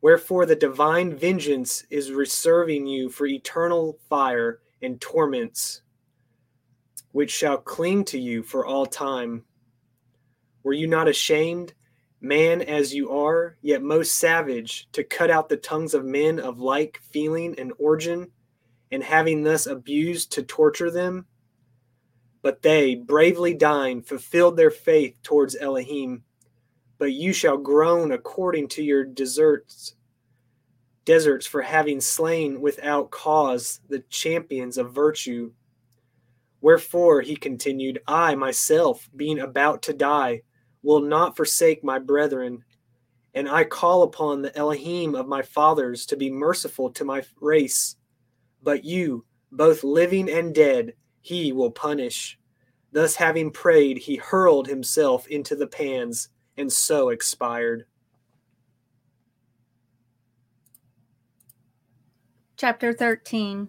Wherefore 0.00 0.46
the 0.46 0.56
divine 0.56 1.16
vengeance 1.16 1.84
is 1.90 2.12
reserving 2.12 2.86
you 2.86 3.08
for 3.08 3.26
eternal 3.26 3.98
fire 4.08 4.60
and 4.82 5.00
torments, 5.00 5.82
which 7.12 7.30
shall 7.30 7.58
cling 7.58 8.04
to 8.04 8.18
you 8.20 8.42
for 8.42 8.66
all 8.66 8.86
time. 8.86 9.44
Were 10.62 10.74
you 10.74 10.86
not 10.86 11.08
ashamed, 11.08 11.72
man 12.20 12.60
as 12.60 12.94
you 12.94 13.10
are, 13.10 13.56
yet 13.62 13.82
most 13.82 14.14
savage, 14.14 14.88
to 14.92 15.02
cut 15.02 15.30
out 15.30 15.48
the 15.48 15.56
tongues 15.56 15.94
of 15.94 16.04
men 16.04 16.38
of 16.38 16.58
like 16.60 17.00
feeling 17.10 17.54
and 17.58 17.72
origin, 17.78 18.30
and 18.92 19.02
having 19.02 19.42
thus 19.42 19.66
abused 19.66 20.32
to 20.32 20.42
torture 20.42 20.90
them? 20.90 21.26
But 22.42 22.62
they, 22.62 22.94
bravely 22.94 23.54
dying, 23.54 24.02
fulfilled 24.02 24.56
their 24.56 24.70
faith 24.70 25.16
towards 25.22 25.56
Elohim. 25.56 26.22
But 26.98 27.12
you 27.12 27.32
shall 27.32 27.58
groan 27.58 28.12
according 28.12 28.68
to 28.68 28.82
your 28.82 29.04
deserts 29.04 29.96
deserts 31.06 31.46
for 31.46 31.62
having 31.62 32.00
slain 32.00 32.60
without 32.60 33.10
cause 33.10 33.80
the 33.88 34.00
champions 34.10 34.76
of 34.76 34.92
virtue. 34.92 35.52
Wherefore, 36.60 37.22
he 37.22 37.36
continued, 37.36 38.02
I 38.06 38.34
myself, 38.34 39.08
being 39.16 39.38
about 39.38 39.82
to 39.82 39.94
die, 39.94 40.42
will 40.82 41.00
not 41.00 41.36
forsake 41.36 41.82
my 41.82 41.98
brethren, 41.98 42.64
and 43.34 43.48
I 43.48 43.64
call 43.64 44.02
upon 44.02 44.42
the 44.42 44.56
Elohim 44.56 45.14
of 45.14 45.28
my 45.28 45.42
fathers 45.42 46.06
to 46.06 46.16
be 46.16 46.30
merciful 46.30 46.90
to 46.90 47.04
my 47.04 47.22
race. 47.40 47.96
But 48.62 48.84
you, 48.84 49.24
both 49.52 49.84
living 49.84 50.28
and 50.28 50.54
dead, 50.54 50.94
he 51.20 51.52
will 51.52 51.70
punish. 51.70 52.38
Thus, 52.90 53.14
having 53.14 53.50
prayed, 53.50 53.98
he 53.98 54.16
hurled 54.16 54.66
himself 54.66 55.28
into 55.28 55.54
the 55.54 55.66
pans, 55.66 56.30
and 56.56 56.72
so 56.72 57.10
expired. 57.10 57.86
Chapter 62.56 62.92
13 62.92 63.68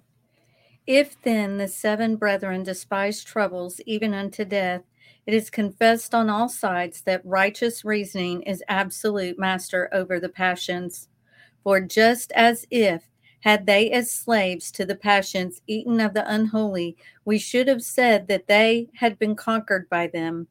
If 0.86 1.22
then 1.22 1.58
the 1.58 1.68
seven 1.68 2.16
brethren 2.16 2.64
despise 2.64 3.24
troubles 3.24 3.82
even 3.86 4.14
unto 4.14 4.46
death, 4.46 4.84
it 5.26 5.34
is 5.34 5.50
confessed 5.50 6.16
on 6.16 6.30
all 6.30 6.48
sides 6.48 7.02
that 7.02 7.26
righteous 7.26 7.84
reasoning 7.84 8.44
is 8.44 8.64
absolute 8.70 9.38
master 9.38 9.90
over 9.92 10.22
the 10.22 10.30
passions. 10.30 11.10
For 11.64 11.82
just 11.82 12.32
as 12.32 12.66
if, 12.72 13.10
had 13.42 13.66
they 13.66 13.92
as 13.92 14.10
slaves 14.10 14.72
to 14.72 14.86
the 14.86 14.96
passions 14.96 15.62
eaten 15.68 16.00
of 16.00 16.14
the 16.14 16.30
unholy, 16.34 16.96
we 17.26 17.38
should 17.38 17.68
have 17.68 17.84
said 17.84 18.30
that 18.30 18.48
they 18.48 18.88
had 18.96 19.20
been 19.20 19.36
conquered 19.36 19.90
by 19.90 20.08
them. 20.08 20.48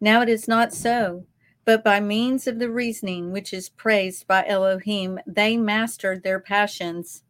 Now 0.00 0.22
it 0.22 0.30
is 0.30 0.48
not 0.48 0.72
so. 0.72 1.26
But 1.66 1.84
by 1.84 2.00
means 2.00 2.46
of 2.46 2.58
the 2.58 2.70
reasoning 2.70 3.30
which 3.30 3.52
is 3.52 3.68
praised 3.68 4.26
by 4.26 4.46
Elohim, 4.46 5.18
they 5.26 5.58
mastered 5.58 6.22
their 6.22 6.40
passions 6.40 7.24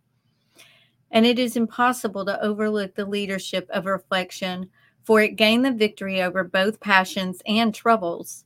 and 1.10 1.24
it 1.24 1.38
is 1.38 1.56
impossible 1.56 2.26
to 2.26 2.42
overlook 2.44 2.94
the 2.94 3.06
leadership 3.06 3.66
of 3.70 3.86
reflection, 3.86 4.68
for 5.02 5.22
it 5.22 5.36
gained 5.36 5.64
the 5.64 5.72
victory 5.72 6.20
over 6.20 6.44
both 6.44 6.78
passions 6.78 7.40
and 7.46 7.74
troubles. 7.74 8.44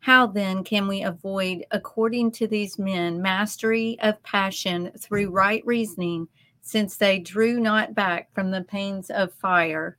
How 0.00 0.26
then 0.26 0.64
can 0.64 0.88
we 0.88 1.02
avoid, 1.02 1.66
according 1.70 2.30
to 2.32 2.46
these 2.46 2.78
men, 2.78 3.20
mastery 3.20 3.98
of 4.00 4.22
passion 4.22 4.90
through 4.98 5.28
right 5.30 5.62
reasoning, 5.66 6.28
since 6.62 6.96
they 6.96 7.18
drew 7.18 7.60
not 7.60 7.94
back 7.94 8.32
from 8.32 8.50
the 8.50 8.62
pains 8.62 9.10
of 9.10 9.34
fire? 9.34 9.97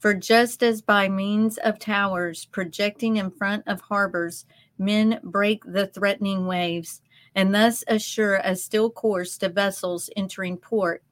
For 0.00 0.14
just 0.14 0.62
as 0.62 0.80
by 0.80 1.10
means 1.10 1.58
of 1.58 1.78
towers 1.78 2.46
projecting 2.46 3.18
in 3.18 3.30
front 3.30 3.64
of 3.68 3.82
harbors, 3.82 4.46
men 4.78 5.20
break 5.22 5.62
the 5.64 5.88
threatening 5.88 6.46
waves, 6.46 7.02
and 7.34 7.54
thus 7.54 7.84
assure 7.86 8.40
a 8.42 8.56
still 8.56 8.90
course 8.90 9.36
to 9.38 9.50
vessels 9.50 10.08
entering 10.16 10.56
port, 10.56 11.02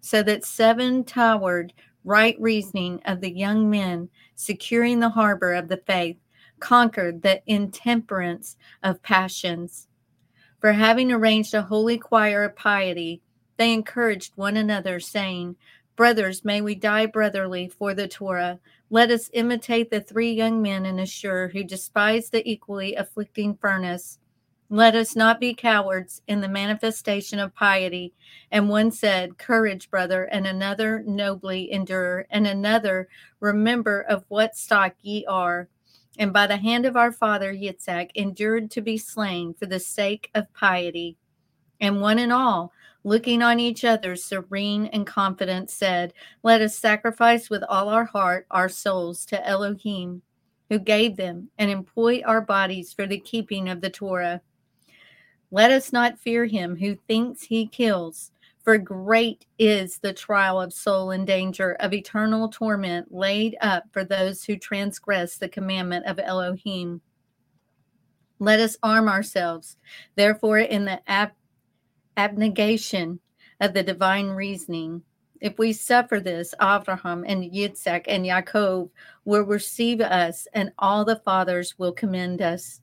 so 0.00 0.22
that 0.22 0.44
seven 0.44 1.02
towered 1.02 1.72
right 2.04 2.40
reasoning 2.40 3.00
of 3.06 3.20
the 3.20 3.32
young 3.32 3.68
men 3.68 4.08
securing 4.36 5.00
the 5.00 5.10
harbor 5.10 5.52
of 5.52 5.66
the 5.66 5.76
faith 5.76 6.16
conquered 6.60 7.22
the 7.22 7.42
intemperance 7.46 8.56
of 8.84 9.02
passions. 9.02 9.88
For 10.60 10.72
having 10.72 11.10
arranged 11.10 11.54
a 11.54 11.62
holy 11.62 11.98
choir 11.98 12.44
of 12.44 12.54
piety, 12.54 13.20
they 13.56 13.72
encouraged 13.72 14.32
one 14.36 14.56
another, 14.56 15.00
saying, 15.00 15.56
Brothers, 15.96 16.44
may 16.44 16.60
we 16.60 16.74
die 16.74 17.06
brotherly 17.06 17.68
for 17.68 17.94
the 17.94 18.08
Torah. 18.08 18.58
Let 18.90 19.10
us 19.10 19.30
imitate 19.32 19.90
the 19.90 20.00
three 20.00 20.32
young 20.32 20.62
men 20.62 20.86
in 20.86 20.98
Ashur 20.98 21.48
who 21.48 21.64
despised 21.64 22.32
the 22.32 22.48
equally 22.48 22.94
afflicting 22.94 23.56
furnace 23.56 24.18
let 24.72 24.94
us 24.94 25.14
not 25.14 25.38
be 25.38 25.52
cowards 25.52 26.22
in 26.26 26.40
the 26.40 26.48
manifestation 26.48 27.38
of 27.38 27.54
piety. 27.54 28.14
And 28.50 28.70
one 28.70 28.90
said, 28.90 29.36
Courage, 29.36 29.90
brother, 29.90 30.24
and 30.24 30.46
another, 30.46 31.04
Nobly 31.06 31.70
endure, 31.70 32.24
and 32.30 32.46
another, 32.46 33.06
Remember 33.38 34.00
of 34.00 34.24
what 34.28 34.56
stock 34.56 34.94
ye 35.02 35.26
are. 35.26 35.68
And 36.18 36.32
by 36.32 36.46
the 36.46 36.56
hand 36.56 36.86
of 36.86 36.96
our 36.96 37.12
father 37.12 37.52
Yitzhak 37.52 38.12
endured 38.14 38.70
to 38.70 38.80
be 38.80 38.96
slain 38.96 39.52
for 39.52 39.66
the 39.66 39.78
sake 39.78 40.30
of 40.34 40.50
piety. 40.54 41.18
And 41.82 42.00
one 42.00 42.20
and 42.20 42.32
all, 42.32 42.72
looking 43.02 43.42
on 43.42 43.58
each 43.58 43.84
other 43.84 44.14
serene 44.14 44.86
and 44.86 45.04
confident, 45.04 45.68
said, 45.68 46.14
Let 46.44 46.62
us 46.62 46.78
sacrifice 46.78 47.50
with 47.50 47.64
all 47.68 47.88
our 47.88 48.04
heart 48.04 48.46
our 48.52 48.68
souls 48.68 49.26
to 49.26 49.46
Elohim, 49.46 50.22
who 50.70 50.78
gave 50.78 51.16
them, 51.16 51.50
and 51.58 51.72
employ 51.72 52.22
our 52.24 52.40
bodies 52.40 52.92
for 52.92 53.08
the 53.08 53.18
keeping 53.18 53.68
of 53.68 53.80
the 53.80 53.90
Torah. 53.90 54.42
Let 55.50 55.72
us 55.72 55.92
not 55.92 56.20
fear 56.20 56.46
him 56.46 56.76
who 56.76 56.94
thinks 57.08 57.42
he 57.42 57.66
kills, 57.66 58.30
for 58.62 58.78
great 58.78 59.44
is 59.58 59.98
the 59.98 60.12
trial 60.12 60.60
of 60.60 60.72
soul 60.72 61.10
in 61.10 61.24
danger 61.24 61.72
of 61.80 61.92
eternal 61.92 62.48
torment 62.48 63.12
laid 63.12 63.56
up 63.60 63.86
for 63.90 64.04
those 64.04 64.44
who 64.44 64.56
transgress 64.56 65.36
the 65.36 65.48
commandment 65.48 66.06
of 66.06 66.20
Elohim. 66.20 67.00
Let 68.38 68.60
us 68.60 68.76
arm 68.84 69.08
ourselves, 69.08 69.76
therefore, 70.14 70.60
in 70.60 70.84
the 70.84 71.00
ab- 71.10 71.32
abnegation 72.16 73.20
of 73.60 73.74
the 73.74 73.82
divine 73.82 74.28
reasoning. 74.28 75.02
If 75.40 75.58
we 75.58 75.72
suffer 75.72 76.20
this, 76.20 76.54
Abraham 76.60 77.24
and 77.26 77.42
Yitzhak 77.42 78.04
and 78.06 78.24
Yaakov 78.24 78.90
will 79.24 79.42
receive 79.42 80.00
us, 80.00 80.46
and 80.52 80.72
all 80.78 81.04
the 81.04 81.16
fathers 81.16 81.78
will 81.78 81.92
commend 81.92 82.40
us. 82.42 82.80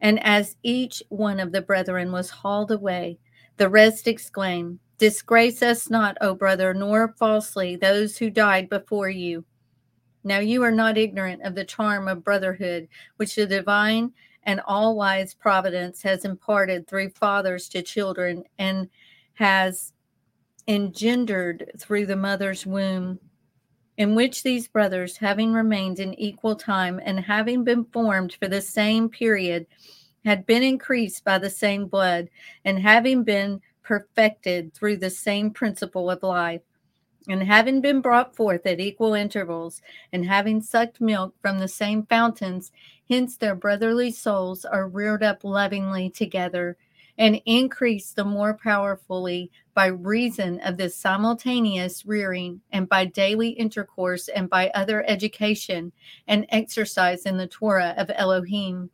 And 0.00 0.22
as 0.24 0.56
each 0.62 1.02
one 1.08 1.40
of 1.40 1.52
the 1.52 1.62
brethren 1.62 2.12
was 2.12 2.30
hauled 2.30 2.70
away, 2.70 3.18
the 3.56 3.68
rest 3.68 4.08
exclaimed, 4.08 4.80
Disgrace 4.98 5.62
us 5.62 5.90
not, 5.90 6.16
O 6.20 6.34
brother, 6.34 6.72
nor 6.72 7.14
falsely 7.18 7.76
those 7.76 8.16
who 8.16 8.30
died 8.30 8.68
before 8.68 9.10
you. 9.10 9.44
Now 10.22 10.38
you 10.38 10.62
are 10.62 10.70
not 10.70 10.96
ignorant 10.96 11.42
of 11.42 11.54
the 11.54 11.64
charm 11.64 12.08
of 12.08 12.24
brotherhood, 12.24 12.88
which 13.16 13.34
the 13.34 13.46
divine 13.46 14.12
and 14.46 14.60
all 14.66 14.96
wise 14.96 15.34
providence 15.34 16.02
has 16.02 16.24
imparted 16.24 16.86
through 16.86 17.10
fathers 17.10 17.68
to 17.70 17.82
children 17.82 18.44
and 18.58 18.88
has 19.34 19.92
engendered 20.68 21.70
through 21.78 22.06
the 22.06 22.16
mother's 22.16 22.66
womb 22.66 23.18
in 23.96 24.14
which 24.14 24.42
these 24.42 24.66
brothers, 24.66 25.16
having 25.16 25.52
remained 25.52 26.00
in 26.00 26.14
equal 26.14 26.56
time 26.56 27.00
and 27.04 27.20
having 27.20 27.62
been 27.62 27.84
formed 27.84 28.34
for 28.34 28.48
the 28.48 28.60
same 28.60 29.08
period, 29.08 29.66
had 30.24 30.46
been 30.46 30.62
increased 30.62 31.24
by 31.24 31.38
the 31.38 31.50
same 31.50 31.86
blood, 31.86 32.28
and 32.64 32.78
having 32.78 33.22
been 33.22 33.60
perfected 33.82 34.72
through 34.74 34.96
the 34.96 35.10
same 35.10 35.50
principle 35.50 36.10
of 36.10 36.22
life, 36.22 36.62
and 37.28 37.42
having 37.42 37.80
been 37.80 38.00
brought 38.00 38.34
forth 38.34 38.66
at 38.66 38.80
equal 38.80 39.14
intervals, 39.14 39.80
and 40.12 40.24
having 40.24 40.60
sucked 40.60 41.00
milk 41.00 41.34
from 41.40 41.58
the 41.58 41.68
same 41.68 42.04
fountains, 42.06 42.72
hence 43.08 43.36
their 43.36 43.54
brotherly 43.54 44.10
souls 44.10 44.64
are 44.64 44.88
reared 44.88 45.22
up 45.22 45.44
lovingly 45.44 46.10
together 46.10 46.76
and 47.18 47.40
increase 47.46 48.10
the 48.10 48.24
more 48.24 48.54
powerfully 48.54 49.50
by 49.74 49.86
reason 49.86 50.60
of 50.60 50.76
this 50.76 50.96
simultaneous 50.96 52.04
rearing 52.04 52.60
and 52.72 52.88
by 52.88 53.04
daily 53.04 53.50
intercourse 53.50 54.28
and 54.28 54.50
by 54.50 54.68
other 54.70 55.04
education 55.08 55.92
and 56.26 56.46
exercise 56.48 57.24
in 57.24 57.36
the 57.36 57.46
Torah 57.46 57.94
of 57.96 58.10
Elohim. 58.14 58.90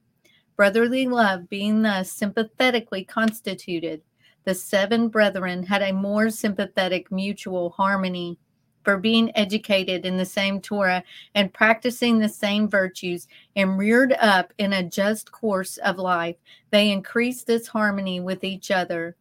Brotherly 0.57 1.07
love 1.07 1.49
being 1.49 1.83
thus 1.83 2.13
sympathetically 2.13 3.05
constituted, 3.05 4.03
the 4.45 4.55
seven 4.55 5.09
brethren 5.09 5.63
had 5.63 5.83
a 5.83 5.93
more 5.93 6.29
sympathetic 6.29 7.11
mutual 7.11 7.71
harmony, 7.71 8.39
for 8.83 8.97
being 8.97 9.31
educated 9.37 10.07
in 10.07 10.17
the 10.17 10.25
same 10.25 10.61
Torah 10.61 11.05
and 11.35 11.53
practicing 11.53 12.19
the 12.19 12.29
same 12.29 12.69
virtues 12.69 13.29
and 13.57 13.79
reared 13.79 14.15
up 14.21 14.53
in 14.59 14.73
a 14.73 14.83
just 14.83 15.31
course 15.33 15.77
of 15.79 15.99
life, 15.99 16.37
they 16.71 16.91
increase 16.91 17.43
this 17.43 17.67
harmony 17.67 18.21
with 18.21 18.45
each 18.45 18.71
other. 18.71 19.17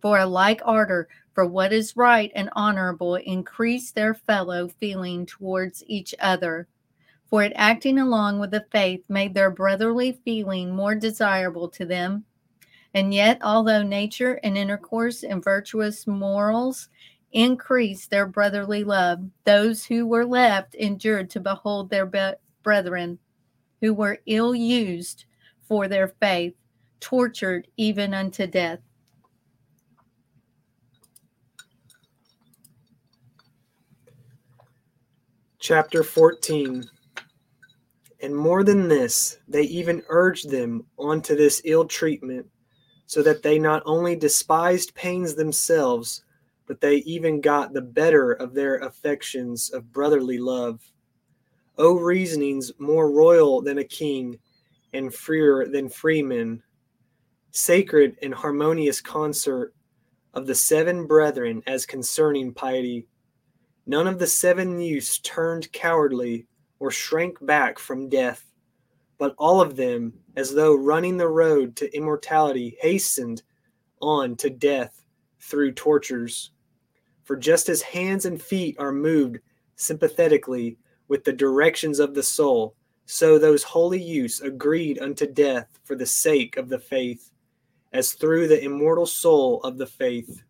For 0.00 0.18
a 0.18 0.26
like 0.26 0.60
ardor 0.64 1.08
for 1.32 1.46
what 1.46 1.72
is 1.72 1.96
right 1.96 2.30
and 2.34 2.50
honorable 2.52 3.16
increase 3.16 3.90
their 3.90 4.14
fellow 4.14 4.68
feeling 4.68 5.26
towards 5.26 5.82
each 5.86 6.14
other. 6.20 6.68
For 7.28 7.42
it 7.44 7.52
acting 7.54 7.98
along 7.98 8.40
with 8.40 8.50
the 8.50 8.66
faith 8.72 9.04
made 9.08 9.34
their 9.34 9.50
brotherly 9.50 10.20
feeling 10.24 10.74
more 10.74 10.94
desirable 10.94 11.68
to 11.70 11.84
them. 11.84 12.24
And 12.92 13.14
yet, 13.14 13.38
although 13.42 13.84
nature 13.84 14.40
and 14.42 14.58
intercourse 14.58 15.22
and 15.22 15.42
virtuous 15.42 16.08
morals 16.08 16.88
increase 17.32 18.06
their 18.06 18.26
brotherly 18.26 18.84
love. 18.84 19.20
Those 19.44 19.84
who 19.84 20.06
were 20.06 20.26
left 20.26 20.74
endured 20.74 21.30
to 21.30 21.40
behold 21.40 21.90
their 21.90 22.06
be- 22.06 22.32
brethren 22.62 23.18
who 23.80 23.94
were 23.94 24.18
ill 24.26 24.54
used 24.54 25.24
for 25.62 25.88
their 25.88 26.08
faith, 26.08 26.54
tortured 27.00 27.68
even 27.76 28.12
unto 28.12 28.46
death. 28.46 28.80
Chapter 35.58 36.02
14 36.02 36.84
And 38.22 38.36
more 38.36 38.64
than 38.64 38.88
this, 38.88 39.38
they 39.46 39.62
even 39.62 40.02
urged 40.08 40.50
them 40.50 40.86
onto 40.98 41.36
this 41.36 41.60
ill 41.64 41.84
treatment, 41.84 42.46
so 43.06 43.22
that 43.22 43.42
they 43.42 43.58
not 43.58 43.82
only 43.86 44.16
despised 44.16 44.94
pains 44.94 45.34
themselves, 45.34 46.24
but 46.70 46.80
they 46.80 46.98
even 46.98 47.40
got 47.40 47.72
the 47.72 47.82
better 47.82 48.30
of 48.34 48.54
their 48.54 48.76
affections 48.76 49.70
of 49.70 49.92
brotherly 49.92 50.38
love. 50.38 50.80
O 51.78 51.98
reasonings 51.98 52.70
more 52.78 53.10
royal 53.10 53.60
than 53.60 53.78
a 53.78 53.84
king, 53.84 54.38
and 54.92 55.12
freer 55.12 55.66
than 55.66 55.88
freemen, 55.88 56.62
sacred 57.50 58.16
and 58.22 58.32
harmonious 58.32 59.00
concert 59.00 59.74
of 60.32 60.46
the 60.46 60.54
seven 60.54 61.08
brethren 61.08 61.60
as 61.66 61.84
concerning 61.86 62.54
piety. 62.54 63.08
None 63.84 64.06
of 64.06 64.20
the 64.20 64.28
seven 64.28 64.80
youths 64.80 65.18
turned 65.18 65.72
cowardly 65.72 66.46
or 66.78 66.92
shrank 66.92 67.44
back 67.44 67.80
from 67.80 68.08
death, 68.08 68.46
but 69.18 69.34
all 69.38 69.60
of 69.60 69.74
them, 69.74 70.12
as 70.36 70.54
though 70.54 70.76
running 70.76 71.16
the 71.16 71.26
road 71.26 71.74
to 71.74 71.92
immortality, 71.96 72.76
hastened 72.80 73.42
on 74.00 74.36
to 74.36 74.50
death 74.50 75.02
through 75.40 75.72
tortures. 75.72 76.52
For 77.30 77.36
just 77.36 77.68
as 77.68 77.80
hands 77.80 78.24
and 78.24 78.42
feet 78.42 78.74
are 78.80 78.90
moved 78.90 79.38
sympathetically 79.76 80.78
with 81.06 81.22
the 81.22 81.32
directions 81.32 82.00
of 82.00 82.12
the 82.12 82.24
soul, 82.24 82.74
so 83.06 83.38
those 83.38 83.62
holy 83.62 84.02
youths 84.02 84.40
agreed 84.40 84.98
unto 84.98 85.32
death 85.32 85.78
for 85.84 85.94
the 85.94 86.06
sake 86.06 86.56
of 86.56 86.68
the 86.68 86.80
faith, 86.80 87.30
as 87.92 88.14
through 88.14 88.48
the 88.48 88.60
immortal 88.60 89.06
soul 89.06 89.60
of 89.60 89.78
the 89.78 89.86
faith. 89.86 90.42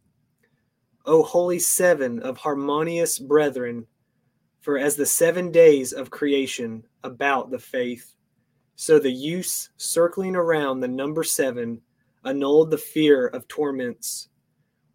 O 1.04 1.22
holy 1.22 1.58
seven 1.58 2.18
of 2.20 2.38
harmonious 2.38 3.18
brethren, 3.18 3.86
for 4.62 4.78
as 4.78 4.96
the 4.96 5.04
seven 5.04 5.52
days 5.52 5.92
of 5.92 6.08
creation 6.08 6.82
about 7.04 7.50
the 7.50 7.58
faith, 7.58 8.14
so 8.76 8.98
the 8.98 9.12
youths 9.12 9.68
circling 9.76 10.34
around 10.34 10.80
the 10.80 10.88
number 10.88 11.24
seven 11.24 11.82
annulled 12.24 12.70
the 12.70 12.78
fear 12.78 13.26
of 13.26 13.46
torments 13.48 14.30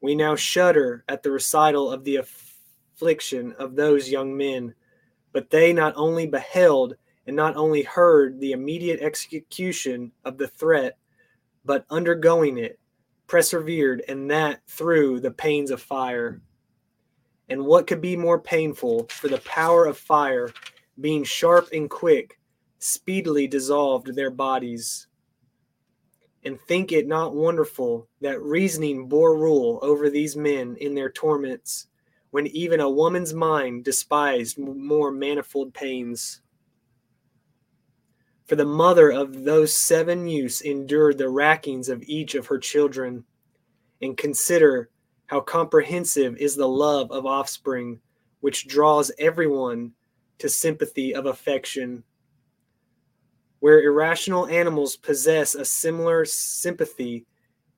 we 0.05 0.15
now 0.15 0.35
shudder 0.35 1.03
at 1.09 1.23
the 1.23 1.31
recital 1.31 1.91
of 1.91 2.03
the 2.03 2.17
affliction 2.17 3.53
of 3.57 3.75
those 3.75 4.07
young 4.07 4.37
men, 4.37 4.75
but 5.31 5.49
they 5.49 5.73
not 5.73 5.93
only 5.95 6.27
beheld 6.27 6.95
and 7.25 7.35
not 7.35 7.55
only 7.55 7.81
heard 7.81 8.39
the 8.39 8.51
immediate 8.51 9.01
execution 9.01 10.11
of 10.23 10.37
the 10.37 10.47
threat, 10.47 10.99
but 11.65 11.87
undergoing 11.89 12.59
it, 12.59 12.79
persevered, 13.25 14.03
and 14.07 14.29
that 14.29 14.61
through 14.67 15.19
the 15.19 15.31
pains 15.31 15.71
of 15.71 15.81
fire. 15.81 16.39
And 17.49 17.65
what 17.65 17.87
could 17.87 17.99
be 17.99 18.15
more 18.15 18.39
painful 18.39 19.07
for 19.09 19.27
the 19.27 19.39
power 19.39 19.87
of 19.87 19.97
fire, 19.97 20.51
being 21.01 21.23
sharp 21.23 21.69
and 21.73 21.89
quick, 21.89 22.39
speedily 22.77 23.47
dissolved 23.47 24.13
their 24.13 24.29
bodies? 24.29 25.07
And 26.45 26.61
think 26.61 26.91
it 26.91 27.07
not 27.07 27.33
wonderful 27.33 28.07
that 28.21 28.41
reasoning 28.41 29.07
bore 29.07 29.35
rule 29.35 29.79
over 29.81 30.09
these 30.09 30.37
men 30.37 30.77
in 30.79 30.93
their 30.93 31.09
torments, 31.09 31.87
when 32.29 32.45
even 32.47 32.79
a 32.79 32.89
woman's 32.89 33.33
mind 33.33 33.83
despised 33.83 34.59
more 34.59 35.11
manifold 35.11 35.73
pains. 35.73 36.41
For 38.45 38.55
the 38.55 38.65
mother 38.65 39.11
of 39.11 39.43
those 39.43 39.73
seven 39.73 40.27
youths 40.27 40.61
endured 40.61 41.17
the 41.17 41.23
rackings 41.23 41.89
of 41.89 42.03
each 42.03 42.35
of 42.35 42.45
her 42.45 42.59
children, 42.59 43.25
and 44.01 44.15
consider 44.15 44.89
how 45.25 45.39
comprehensive 45.39 46.37
is 46.37 46.55
the 46.55 46.67
love 46.67 47.11
of 47.11 47.25
offspring, 47.25 47.99
which 48.41 48.67
draws 48.67 49.11
everyone 49.17 49.93
to 50.37 50.47
sympathy 50.47 51.15
of 51.15 51.25
affection 51.25 52.03
where 53.65 53.81
irrational 53.81 54.45
animals 54.45 54.95
possess 54.95 55.55
a 55.55 55.65
similar 55.65 56.23
sympathy 56.23 57.25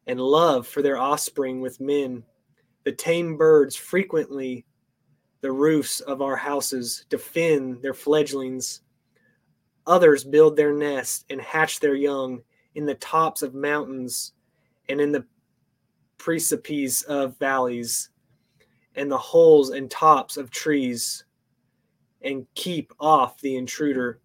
and 0.08 0.20
love 0.20 0.68
for 0.68 0.82
their 0.82 0.98
offspring 0.98 1.62
with 1.62 1.80
men. 1.80 2.22
The 2.84 2.92
tame 2.92 3.38
birds 3.38 3.74
frequently 3.78 4.66
the 5.40 5.54
roofs 5.54 6.02
of 6.02 6.22
our 6.22 6.36
houses 6.36 7.06
defend 7.08 7.82
their 7.82 7.94
fledglings. 7.94 8.82
Others 9.86 10.26
build 10.26 10.58
their 10.58 10.74
nests 10.74 11.24
and 11.30 11.40
hatch 11.40 11.80
their 11.80 11.96
young 11.96 12.42
in 12.76 12.86
the 12.86 12.96
tops 12.96 13.42
of 13.42 13.54
mountains 13.54 14.34
and 14.90 15.00
in 15.00 15.14
the 15.14 15.26
precipices 16.18 17.04
of 17.04 17.40
valleys 17.40 18.10
and 18.96 19.10
the 19.10 19.18
holes 19.18 19.70
and 19.70 19.90
tops 19.90 20.36
of 20.36 20.52
trees 20.52 21.24
and 22.24 22.46
keep 22.56 22.92
off 23.00 23.40
the 23.40 23.56
intruder. 23.56 24.20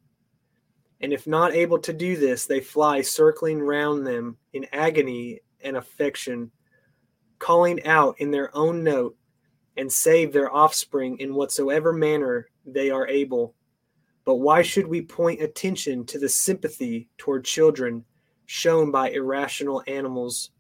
And 1.03 1.13
if 1.13 1.27
not 1.27 1.53
able 1.53 1.79
to 1.81 1.93
do 1.93 2.17
this, 2.17 2.47
they 2.47 2.61
fly 2.61 3.03
circling 3.03 3.61
round 3.61 4.07
them 4.07 4.37
in 4.53 4.67
agony 4.73 5.41
and 5.63 5.77
affection, 5.77 6.51
calling 7.39 7.85
out 7.85 8.15
in 8.19 8.31
their 8.31 8.57
own 8.57 8.85
note, 8.85 9.17
and 9.77 9.93
save 9.93 10.33
their 10.33 10.55
offspring 10.55 11.19
in 11.19 11.35
whatsoever 11.35 11.93
manner 11.93 12.49
they 12.65 12.91
are 12.91 13.09
able. 13.09 13.55
But 14.25 14.37
why 14.37 14.63
should 14.63 14.87
we 14.87 15.03
point 15.03 15.43
attention 15.43 16.05
to 16.07 16.19
the 16.19 16.29
sympathy 16.29 17.09
toward 17.19 17.45
children 17.45 18.05
shown 18.47 18.93
by 18.93 19.11
irrational 19.11 19.83
animals? 19.89 20.51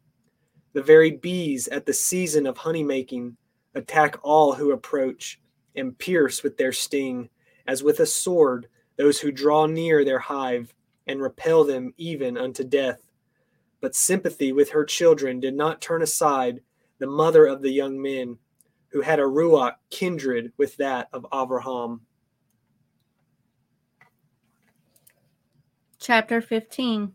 The 0.72 0.82
very 0.82 1.12
bees 1.12 1.68
at 1.68 1.86
the 1.86 1.92
season 1.92 2.46
of 2.46 2.56
honey 2.56 2.82
making 2.82 3.36
attack 3.74 4.18
all 4.22 4.52
who 4.52 4.72
approach 4.72 5.40
and 5.76 5.96
pierce 5.96 6.42
with 6.42 6.56
their 6.56 6.72
sting, 6.72 7.28
as 7.66 7.84
with 7.84 8.00
a 8.00 8.06
sword 8.06 8.66
those 8.96 9.20
who 9.20 9.32
draw 9.32 9.66
near 9.66 10.04
their 10.04 10.18
hive 10.18 10.74
and 11.06 11.20
repel 11.20 11.64
them 11.64 11.92
even 11.96 12.36
unto 12.36 12.64
death. 12.64 13.10
But 13.80 13.94
sympathy 13.94 14.52
with 14.52 14.70
her 14.70 14.84
children 14.84 15.40
did 15.40 15.54
not 15.54 15.80
turn 15.80 16.02
aside 16.02 16.60
the 16.98 17.06
mother 17.06 17.46
of 17.46 17.62
the 17.62 17.70
young 17.70 18.00
men, 18.00 18.38
who 18.88 19.00
had 19.00 19.18
a 19.18 19.22
ruach 19.22 19.74
kindred 19.90 20.52
with 20.56 20.76
that 20.76 21.08
of 21.12 21.26
Avraham. 21.32 22.00
Chapter 25.98 26.40
15 26.40 27.14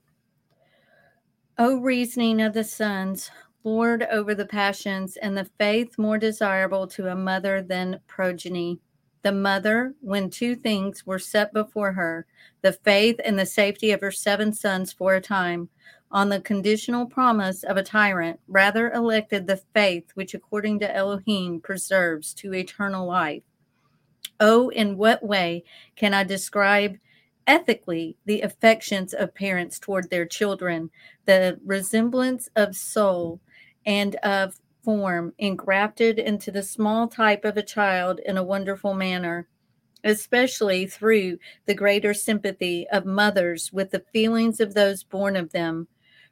O 1.59 1.79
reasoning 1.79 2.41
of 2.41 2.53
the 2.53 2.63
sons, 2.63 3.31
Lord 3.63 4.03
over 4.03 4.35
the 4.35 4.45
passions, 4.45 5.17
and 5.17 5.37
the 5.37 5.49
faith 5.57 5.97
more 5.97 6.17
desirable 6.17 6.87
to 6.87 7.07
a 7.07 7.15
mother 7.15 7.61
than 7.61 7.99
progeny 8.07 8.79
the 9.21 9.31
mother, 9.31 9.93
when 10.01 10.29
two 10.29 10.55
things 10.55 11.05
were 11.05 11.19
set 11.19 11.53
before 11.53 11.93
her 11.93 12.25
the 12.61 12.73
faith 12.73 13.19
and 13.23 13.37
the 13.37 13.45
safety 13.45 13.91
of 13.91 14.01
her 14.01 14.11
seven 14.11 14.53
sons 14.53 14.91
for 14.91 15.15
a 15.15 15.21
time, 15.21 15.69
on 16.11 16.29
the 16.29 16.39
conditional 16.39 17.05
promise 17.05 17.63
of 17.63 17.77
a 17.77 17.83
tyrant, 17.83 18.39
rather 18.47 18.91
elected 18.91 19.45
the 19.45 19.61
faith 19.73 20.11
which, 20.13 20.33
according 20.33 20.79
to 20.79 20.95
Elohim, 20.95 21.59
preserves 21.59 22.33
to 22.33 22.53
eternal 22.53 23.05
life. 23.05 23.43
Oh, 24.39 24.69
in 24.69 24.97
what 24.97 25.23
way 25.23 25.63
can 25.95 26.13
I 26.13 26.23
describe 26.23 26.97
ethically 27.45 28.17
the 28.25 28.41
affections 28.41 29.13
of 29.13 29.33
parents 29.33 29.79
toward 29.79 30.09
their 30.09 30.25
children, 30.25 30.89
the 31.25 31.59
resemblance 31.65 32.49
of 32.55 32.75
soul 32.75 33.39
and 33.85 34.15
of 34.17 34.59
form 34.87 35.33
engrafted 35.37 36.17
into 36.17 36.49
the 36.49 36.63
small 36.63 37.09
type 37.09 37.43
of 37.43 37.57
a 37.57 37.61
child 37.61 38.21
in 38.25 38.37
a 38.37 38.43
wonderful 38.43 38.93
manner, 38.93 39.45
especially 40.05 40.87
through 40.87 41.37
the 41.65 41.73
greater 41.73 42.13
sympathy 42.13 42.87
of 42.93 43.05
mothers 43.05 43.73
with 43.73 43.91
the 43.91 44.05
feelings 44.13 44.61
of 44.61 44.73
those 44.73 45.03
born 45.03 45.35
of 45.35 45.51
them. 45.51 45.85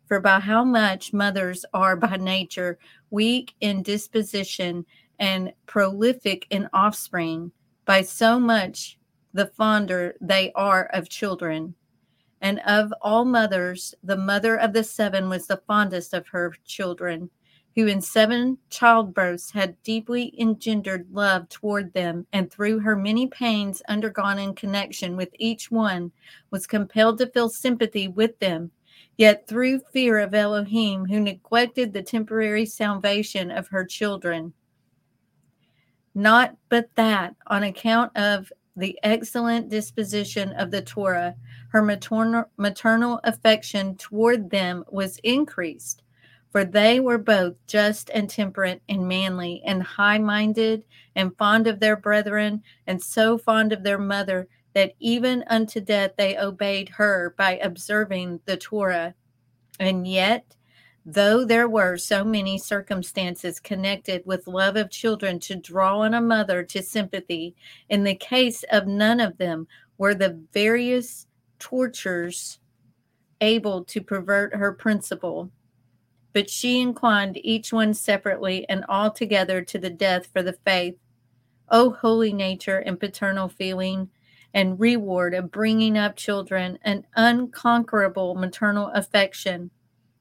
For 0.05 0.21
by 0.21 0.39
how 0.39 0.63
much 0.63 1.11
mothers 1.11 1.65
are 1.73 1.97
by 1.97 2.15
nature 2.15 2.79
weak 3.09 3.53
in 3.59 3.83
disposition 3.83 4.85
and 5.19 5.51
prolific 5.65 6.47
in 6.49 6.69
offspring, 6.71 7.51
by 7.83 8.03
so 8.03 8.39
much 8.39 8.97
the 9.33 9.47
fonder 9.47 10.15
they 10.21 10.53
are 10.53 10.85
of 10.93 11.09
children. 11.09 11.75
And 12.39 12.61
of 12.61 12.93
all 13.01 13.25
mothers, 13.25 13.93
the 14.01 14.15
mother 14.15 14.55
of 14.55 14.71
the 14.71 14.85
seven 14.85 15.27
was 15.27 15.45
the 15.45 15.61
fondest 15.67 16.13
of 16.13 16.25
her 16.29 16.53
children, 16.63 17.29
who 17.75 17.87
in 17.87 18.01
seven 18.01 18.57
childbirths 18.69 19.51
had 19.51 19.81
deeply 19.83 20.33
engendered 20.39 21.07
love 21.11 21.47
toward 21.49 21.93
them, 21.93 22.25
and 22.31 22.49
through 22.49 22.79
her 22.79 22.95
many 22.95 23.27
pains 23.27 23.81
undergone 23.89 24.39
in 24.39 24.55
connection 24.55 25.17
with 25.17 25.29
each 25.39 25.69
one, 25.69 26.11
was 26.51 26.65
compelled 26.65 27.17
to 27.17 27.27
feel 27.27 27.49
sympathy 27.49 28.07
with 28.07 28.39
them. 28.39 28.71
Yet 29.17 29.47
through 29.47 29.79
fear 29.91 30.19
of 30.19 30.33
Elohim, 30.33 31.05
who 31.05 31.19
neglected 31.19 31.91
the 31.91 32.01
temporary 32.01 32.65
salvation 32.65 33.51
of 33.51 33.67
her 33.67 33.85
children, 33.85 34.53
not 36.13 36.55
but 36.69 36.89
that 36.95 37.35
on 37.47 37.63
account 37.63 38.15
of 38.15 38.51
the 38.77 38.97
excellent 39.03 39.69
disposition 39.69 40.51
of 40.53 40.71
the 40.71 40.81
Torah, 40.81 41.35
her 41.69 41.81
maternal, 41.81 42.45
maternal 42.57 43.19
affection 43.23 43.95
toward 43.95 44.49
them 44.49 44.83
was 44.89 45.17
increased, 45.23 46.03
for 46.55 46.63
they 46.63 47.01
were 47.01 47.17
both 47.17 47.53
just 47.67 48.09
and 48.13 48.29
temperate 48.29 48.81
and 48.87 49.05
manly 49.05 49.61
and 49.65 49.83
high 49.83 50.17
minded 50.17 50.85
and 51.13 51.35
fond 51.35 51.67
of 51.67 51.81
their 51.81 51.97
brethren 51.97 52.63
and 52.87 53.03
so 53.03 53.37
fond 53.37 53.73
of 53.73 53.83
their 53.83 53.97
mother 53.97 54.47
that 54.71 54.93
even 54.99 55.43
unto 55.47 55.81
death 55.81 56.11
they 56.17 56.37
obeyed 56.37 56.87
her 56.87 57.35
by 57.37 57.57
observing 57.57 58.39
the 58.45 58.55
Torah. 58.55 59.13
And 59.81 60.07
yet, 60.07 60.55
Though 61.05 61.43
there 61.43 61.67
were 61.67 61.97
so 61.97 62.23
many 62.23 62.57
circumstances 62.57 63.59
connected 63.59 64.23
with 64.25 64.47
love 64.47 64.77
of 64.77 64.89
children 64.89 65.39
to 65.41 65.55
draw 65.55 65.99
on 65.99 66.13
a 66.13 66.21
mother 66.21 66.63
to 66.63 66.81
sympathy, 66.81 67.53
in 67.89 68.05
the 68.05 68.15
case 68.15 68.63
of 68.71 68.87
none 68.87 69.19
of 69.19 69.37
them 69.37 69.67
were 69.97 70.15
the 70.15 70.41
various 70.53 71.27
tortures 71.59 72.59
able 73.41 73.83
to 73.83 74.01
pervert 74.01 74.55
her 74.55 74.71
principle. 74.71 75.51
But 76.35 76.49
she 76.49 76.81
inclined 76.81 77.39
each 77.43 77.71
one 77.71 77.93
separately 77.93 78.67
and 78.67 78.83
altogether 78.89 79.61
to 79.63 79.79
the 79.79 79.89
death 79.89 80.27
for 80.27 80.43
the 80.43 80.53
faith. 80.53 80.97
O 81.69 81.91
holy 81.91 82.33
nature 82.33 82.77
and 82.77 82.99
paternal 82.99 83.47
feeling, 83.47 84.09
and 84.53 84.77
reward 84.79 85.33
of 85.33 85.49
bringing 85.49 85.97
up 85.97 86.17
children, 86.17 86.77
an 86.83 87.07
unconquerable 87.15 88.35
maternal 88.35 88.89
affection 88.89 89.71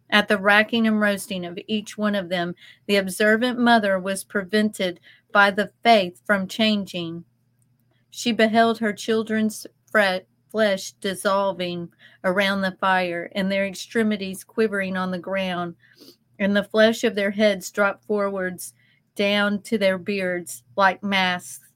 at 0.08 0.28
the 0.28 0.38
racking 0.38 0.86
and 0.86 1.00
roasting 1.00 1.44
of 1.44 1.58
each 1.66 1.98
one 1.98 2.14
of 2.14 2.28
them, 2.28 2.54
the 2.86 2.94
observant 2.94 3.58
mother 3.58 3.98
was 3.98 4.22
prevented 4.22 5.00
by 5.32 5.50
the 5.50 5.72
faith 5.82 6.20
from 6.24 6.46
changing. 6.46 7.24
She 8.10 8.30
beheld 8.30 8.78
her 8.78 8.92
children's 8.92 9.66
flesh 10.54 10.92
dissolving 11.00 11.88
around 12.22 12.60
the 12.60 12.76
fire, 12.80 13.28
and 13.34 13.50
their 13.50 13.66
extremities 13.66 14.44
quivering 14.44 14.96
on 14.96 15.10
the 15.10 15.18
ground, 15.18 15.74
and 16.38 16.54
the 16.54 16.62
flesh 16.62 17.02
of 17.02 17.16
their 17.16 17.32
heads 17.32 17.72
dropped 17.72 18.04
forwards 18.04 18.72
down 19.16 19.60
to 19.62 19.76
their 19.76 19.98
beards 19.98 20.62
like 20.76 21.02
masks. 21.02 21.72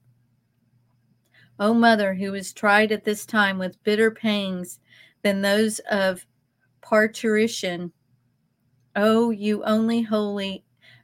O 1.59 1.75
mother, 1.75 2.15
who 2.15 2.31
was 2.31 2.53
tried 2.53 2.93
at 2.93 3.03
this 3.03 3.27
time 3.27 3.59
with 3.59 3.83
bitter 3.83 4.13
pangs 4.13 4.79
than 5.25 5.43
those 5.43 5.81
of 5.91 6.25
parturition, 6.81 7.91
O 8.95 9.31
you 9.31 9.65
only 9.65 10.03
holy, 10.03 10.63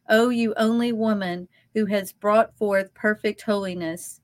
O 0.09 0.29
you 0.29 0.55
only 0.57 0.93
woman 0.93 1.49
who 1.75 1.87
has 1.87 2.13
brought 2.13 2.57
forth 2.57 2.95
perfect 2.95 3.43
holiness. 3.43 4.21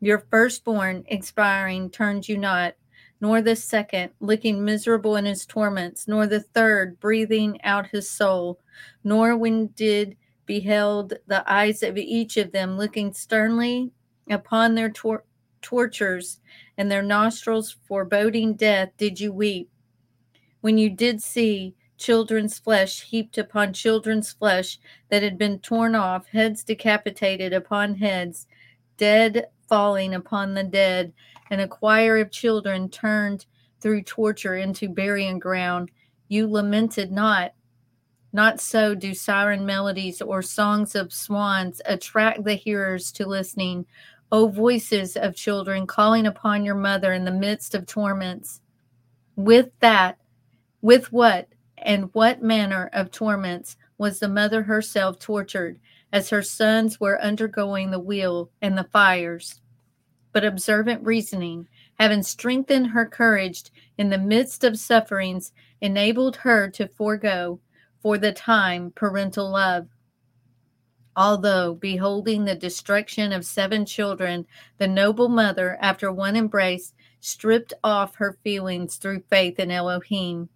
Your 0.00 0.20
firstborn 0.30 1.04
expiring 1.08 1.90
turns 1.90 2.30
you 2.30 2.38
not, 2.38 2.74
nor 3.20 3.42
the 3.42 3.56
second, 3.56 4.10
looking 4.20 4.64
miserable 4.64 5.16
in 5.16 5.24
his 5.24 5.44
torments, 5.44 6.06
nor 6.06 6.26
the 6.26 6.40
third, 6.40 6.98
breathing 7.00 7.60
out 7.64 7.88
his 7.88 8.08
soul, 8.08 8.60
nor 9.04 9.36
when 9.36 9.68
did 9.68 10.16
beheld 10.46 11.14
the 11.26 11.50
eyes 11.50 11.82
of 11.82 11.96
each 11.96 12.36
of 12.36 12.52
them 12.52 12.76
looking 12.76 13.12
sternly 13.12 13.90
upon 14.30 14.74
their 14.74 14.90
tor- 14.90 15.24
tortures 15.62 16.40
and 16.76 16.90
their 16.90 17.02
nostrils 17.02 17.76
foreboding 17.86 18.54
death, 18.54 18.90
did 18.96 19.20
you 19.20 19.32
weep. 19.32 19.68
When 20.60 20.78
you 20.78 20.90
did 20.90 21.22
see 21.22 21.74
children's 21.98 22.58
flesh 22.58 23.02
heaped 23.02 23.38
upon 23.38 23.72
children's 23.72 24.32
flesh 24.32 24.78
that 25.10 25.22
had 25.22 25.36
been 25.36 25.58
torn 25.58 25.94
off, 25.94 26.26
heads 26.28 26.62
decapitated 26.62 27.52
upon 27.52 27.96
heads, 27.96 28.46
dead 28.96 29.48
falling 29.68 30.14
upon 30.14 30.54
the 30.54 30.64
dead, 30.64 31.12
and 31.50 31.60
a 31.60 31.68
choir 31.68 32.18
of 32.18 32.30
children 32.30 32.88
turned 32.88 33.46
through 33.80 34.02
torture 34.02 34.56
into 34.56 34.88
burying 34.88 35.38
ground. 35.38 35.90
You 36.28 36.46
lamented 36.46 37.10
not. 37.10 37.52
Not 38.32 38.60
so 38.60 38.94
do 38.94 39.14
siren 39.14 39.64
melodies 39.64 40.20
or 40.20 40.42
songs 40.42 40.94
of 40.94 41.12
swans 41.12 41.80
attract 41.86 42.44
the 42.44 42.54
hearers 42.54 43.10
to 43.12 43.26
listening. 43.26 43.86
O 44.30 44.48
voices 44.48 45.16
of 45.16 45.34
children 45.34 45.86
calling 45.86 46.26
upon 46.26 46.64
your 46.64 46.74
mother 46.74 47.12
in 47.12 47.24
the 47.24 47.30
midst 47.30 47.74
of 47.74 47.86
torments. 47.86 48.60
With 49.36 49.70
that, 49.80 50.18
with 50.82 51.12
what? 51.12 51.48
and 51.82 52.10
what 52.12 52.42
manner 52.42 52.90
of 52.92 53.10
torments 53.10 53.76
was 53.96 54.18
the 54.18 54.28
mother 54.28 54.62
herself 54.62 55.18
tortured 55.18 55.78
as 56.12 56.30
her 56.30 56.42
sons 56.42 56.98
were 56.98 57.20
undergoing 57.20 57.90
the 57.90 57.98
wheel 57.98 58.50
and 58.62 58.76
the 58.76 58.84
fires. 58.84 59.60
But 60.32 60.44
observant 60.44 61.04
reasoning, 61.04 61.68
having 61.98 62.22
strengthened 62.22 62.88
her 62.88 63.06
courage 63.06 63.64
in 63.96 64.10
the 64.10 64.18
midst 64.18 64.64
of 64.64 64.78
sufferings, 64.78 65.52
enabled 65.80 66.36
her 66.36 66.68
to 66.70 66.88
forego, 66.88 67.60
for 68.00 68.18
the 68.18 68.32
time, 68.32 68.92
parental 68.94 69.50
love. 69.50 69.88
Although, 71.16 71.74
beholding 71.74 72.44
the 72.44 72.54
destruction 72.54 73.32
of 73.32 73.44
seven 73.44 73.84
children, 73.84 74.46
the 74.76 74.86
noble 74.86 75.28
mother, 75.28 75.76
after 75.80 76.12
one 76.12 76.36
embrace, 76.36 76.92
stripped 77.20 77.74
off 77.82 78.14
her 78.16 78.38
feelings 78.44 78.96
through 78.96 79.24
faith 79.28 79.58
in 79.58 79.70
Elohim 79.70 80.48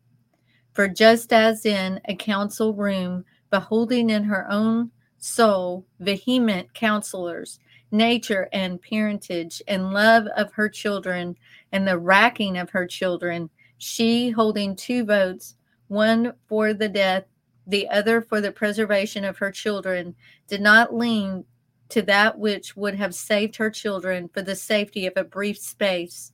for 0.72 0.88
just 0.88 1.32
as 1.32 1.66
in 1.66 2.00
a 2.06 2.14
council 2.14 2.74
room, 2.74 3.24
beholding 3.50 4.10
in 4.10 4.24
her 4.24 4.50
own 4.50 4.90
soul 5.18 5.84
vehement 6.00 6.72
counselors, 6.74 7.58
nature 7.92 8.48
and 8.52 8.80
parentage, 8.82 9.62
and 9.68 9.92
love 9.92 10.26
of 10.36 10.52
her 10.52 10.68
children, 10.68 11.36
and 11.70 11.86
the 11.86 11.98
racking 11.98 12.56
of 12.56 12.70
her 12.70 12.86
children, 12.86 13.48
she 13.78 14.30
holding 14.30 14.74
two 14.74 15.04
votes, 15.04 15.56
one 15.88 16.32
for 16.48 16.72
the 16.72 16.88
death, 16.88 17.24
the 17.66 17.88
other 17.88 18.20
for 18.20 18.40
the 18.40 18.50
preservation 18.50 19.24
of 19.24 19.38
her 19.38 19.52
children, 19.52 20.14
did 20.48 20.60
not 20.60 20.94
lean 20.94 21.44
to 21.90 22.02
that 22.02 22.38
which 22.38 22.74
would 22.74 22.94
have 22.94 23.14
saved 23.14 23.54
her 23.56 23.70
children 23.70 24.28
for 24.32 24.40
the 24.40 24.56
safety 24.56 25.06
of 25.06 25.12
a 25.16 25.22
brief 25.22 25.58
space. 25.58 26.32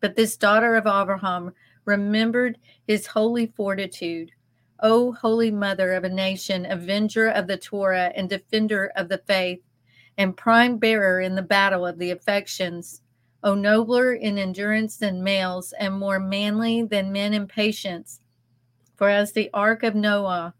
But 0.00 0.16
this 0.16 0.36
daughter 0.36 0.76
of 0.76 0.86
Abraham 0.86 1.52
remembered 1.86 2.58
his 2.86 3.06
holy 3.06 3.46
fortitude. 3.46 4.30
O 4.80 5.12
Holy 5.12 5.50
Mother 5.50 5.92
of 5.92 6.04
a 6.04 6.08
nation, 6.08 6.66
avenger 6.66 7.28
of 7.28 7.46
the 7.46 7.56
Torah 7.56 8.12
and 8.14 8.28
defender 8.28 8.92
of 8.96 9.08
the 9.08 9.22
faith, 9.26 9.60
and 10.18 10.36
prime 10.36 10.78
bearer 10.78 11.20
in 11.20 11.34
the 11.34 11.42
battle 11.42 11.86
of 11.86 11.98
the 11.98 12.10
affections. 12.10 13.00
O 13.44 13.54
nobler 13.54 14.14
in 14.14 14.38
endurance 14.38 14.96
than 14.96 15.24
males, 15.24 15.72
and 15.78 15.94
more 15.94 16.20
manly 16.20 16.82
than 16.82 17.12
men 17.12 17.34
in 17.34 17.46
patience. 17.46 18.20
For 18.96 19.08
as 19.08 19.32
the 19.32 19.50
ark 19.52 19.82
of 19.82 19.94
Noah, 19.94 20.54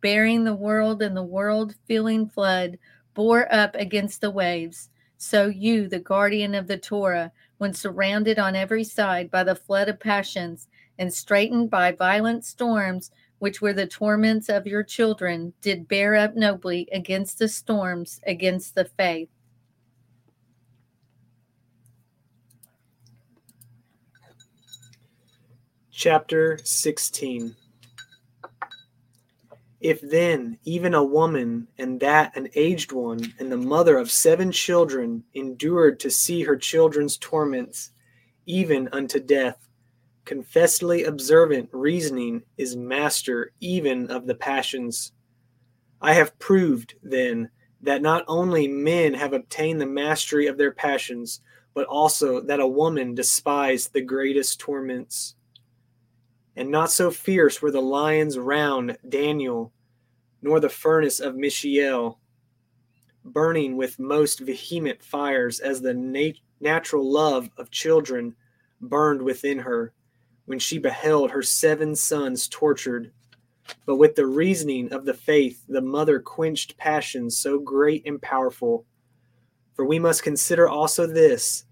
bearing 0.00 0.44
the 0.44 0.54
world 0.54 1.02
and 1.02 1.16
the 1.16 1.22
world 1.22 1.74
filling 1.86 2.28
flood, 2.28 2.78
bore 3.14 3.52
up 3.52 3.74
against 3.74 4.20
the 4.20 4.30
waves, 4.30 4.90
so 5.18 5.46
you, 5.46 5.88
the 5.88 5.98
guardian 5.98 6.54
of 6.54 6.66
the 6.68 6.78
Torah, 6.78 7.32
when 7.58 7.74
surrounded 7.74 8.38
on 8.38 8.56
every 8.56 8.84
side 8.84 9.30
by 9.30 9.44
the 9.44 9.54
flood 9.54 9.88
of 9.88 10.00
passions 10.00 10.68
and 10.98 11.12
straitened 11.12 11.68
by 11.68 11.92
violent 11.92 12.44
storms, 12.44 13.10
which 13.40 13.60
were 13.60 13.72
the 13.72 13.86
torments 13.86 14.48
of 14.50 14.66
your 14.66 14.82
children, 14.82 15.52
did 15.62 15.88
bear 15.88 16.14
up 16.14 16.36
nobly 16.36 16.86
against 16.92 17.38
the 17.38 17.48
storms, 17.48 18.20
against 18.26 18.74
the 18.74 18.84
faith. 18.84 19.30
Chapter 25.90 26.58
16 26.64 27.56
If 29.80 30.02
then 30.02 30.58
even 30.64 30.92
a 30.92 31.02
woman, 31.02 31.66
and 31.78 31.98
that 32.00 32.36
an 32.36 32.48
aged 32.54 32.92
one, 32.92 33.32
and 33.38 33.50
the 33.50 33.56
mother 33.56 33.96
of 33.96 34.10
seven 34.10 34.52
children, 34.52 35.24
endured 35.32 35.98
to 36.00 36.10
see 36.10 36.42
her 36.42 36.56
children's 36.56 37.16
torments, 37.16 37.92
even 38.44 38.86
unto 38.92 39.18
death, 39.18 39.69
confessedly 40.30 41.02
observant 41.02 41.68
reasoning 41.72 42.40
is 42.56 42.76
master 42.76 43.50
even 43.58 44.08
of 44.12 44.28
the 44.28 44.34
passions. 44.36 45.10
I 46.00 46.14
have 46.14 46.38
proved, 46.38 46.94
then, 47.02 47.50
that 47.82 48.00
not 48.00 48.24
only 48.28 48.68
men 48.68 49.14
have 49.14 49.32
obtained 49.32 49.80
the 49.80 49.86
mastery 49.86 50.46
of 50.46 50.56
their 50.56 50.70
passions, 50.70 51.40
but 51.74 51.88
also 51.88 52.40
that 52.42 52.60
a 52.60 52.68
woman 52.68 53.12
despised 53.12 53.92
the 53.92 54.02
greatest 54.02 54.60
torments. 54.60 55.34
And 56.54 56.70
not 56.70 56.92
so 56.92 57.10
fierce 57.10 57.60
were 57.60 57.72
the 57.72 57.82
lions 57.82 58.38
round 58.38 58.98
Daniel, 59.08 59.72
nor 60.42 60.60
the 60.60 60.68
furnace 60.68 61.18
of 61.18 61.34
Mishael, 61.34 62.20
burning 63.24 63.76
with 63.76 63.98
most 63.98 64.38
vehement 64.38 65.02
fires, 65.02 65.58
as 65.58 65.80
the 65.80 65.92
nat- 65.92 66.38
natural 66.60 67.10
love 67.10 67.50
of 67.56 67.72
children 67.72 68.36
burned 68.80 69.22
within 69.22 69.58
her, 69.58 69.92
when 70.50 70.58
she 70.58 70.78
beheld 70.78 71.30
her 71.30 71.42
seven 71.44 71.94
sons 71.94 72.48
tortured. 72.48 73.12
But 73.86 73.98
with 73.98 74.16
the 74.16 74.26
reasoning 74.26 74.92
of 74.92 75.04
the 75.04 75.14
faith, 75.14 75.64
the 75.68 75.80
mother 75.80 76.18
quenched 76.18 76.76
passions 76.76 77.36
so 77.36 77.60
great 77.60 78.04
and 78.04 78.20
powerful. 78.20 78.84
For 79.74 79.84
we 79.84 80.00
must 80.00 80.24
consider 80.24 80.68
also 80.68 81.06
this 81.06 81.66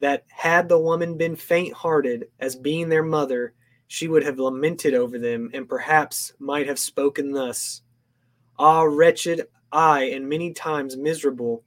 that 0.00 0.24
had 0.28 0.68
the 0.68 0.78
woman 0.78 1.16
been 1.16 1.36
faint 1.36 1.72
hearted 1.72 2.28
as 2.38 2.54
being 2.54 2.90
their 2.90 3.02
mother, 3.02 3.54
she 3.86 4.08
would 4.08 4.24
have 4.24 4.38
lamented 4.38 4.92
over 4.92 5.18
them, 5.18 5.50
and 5.54 5.66
perhaps 5.66 6.34
might 6.38 6.66
have 6.66 6.78
spoken 6.78 7.32
thus 7.32 7.80
Ah, 8.58 8.82
wretched 8.82 9.46
I, 9.72 10.02
and 10.02 10.28
many 10.28 10.52
times 10.52 10.98
miserable, 10.98 11.64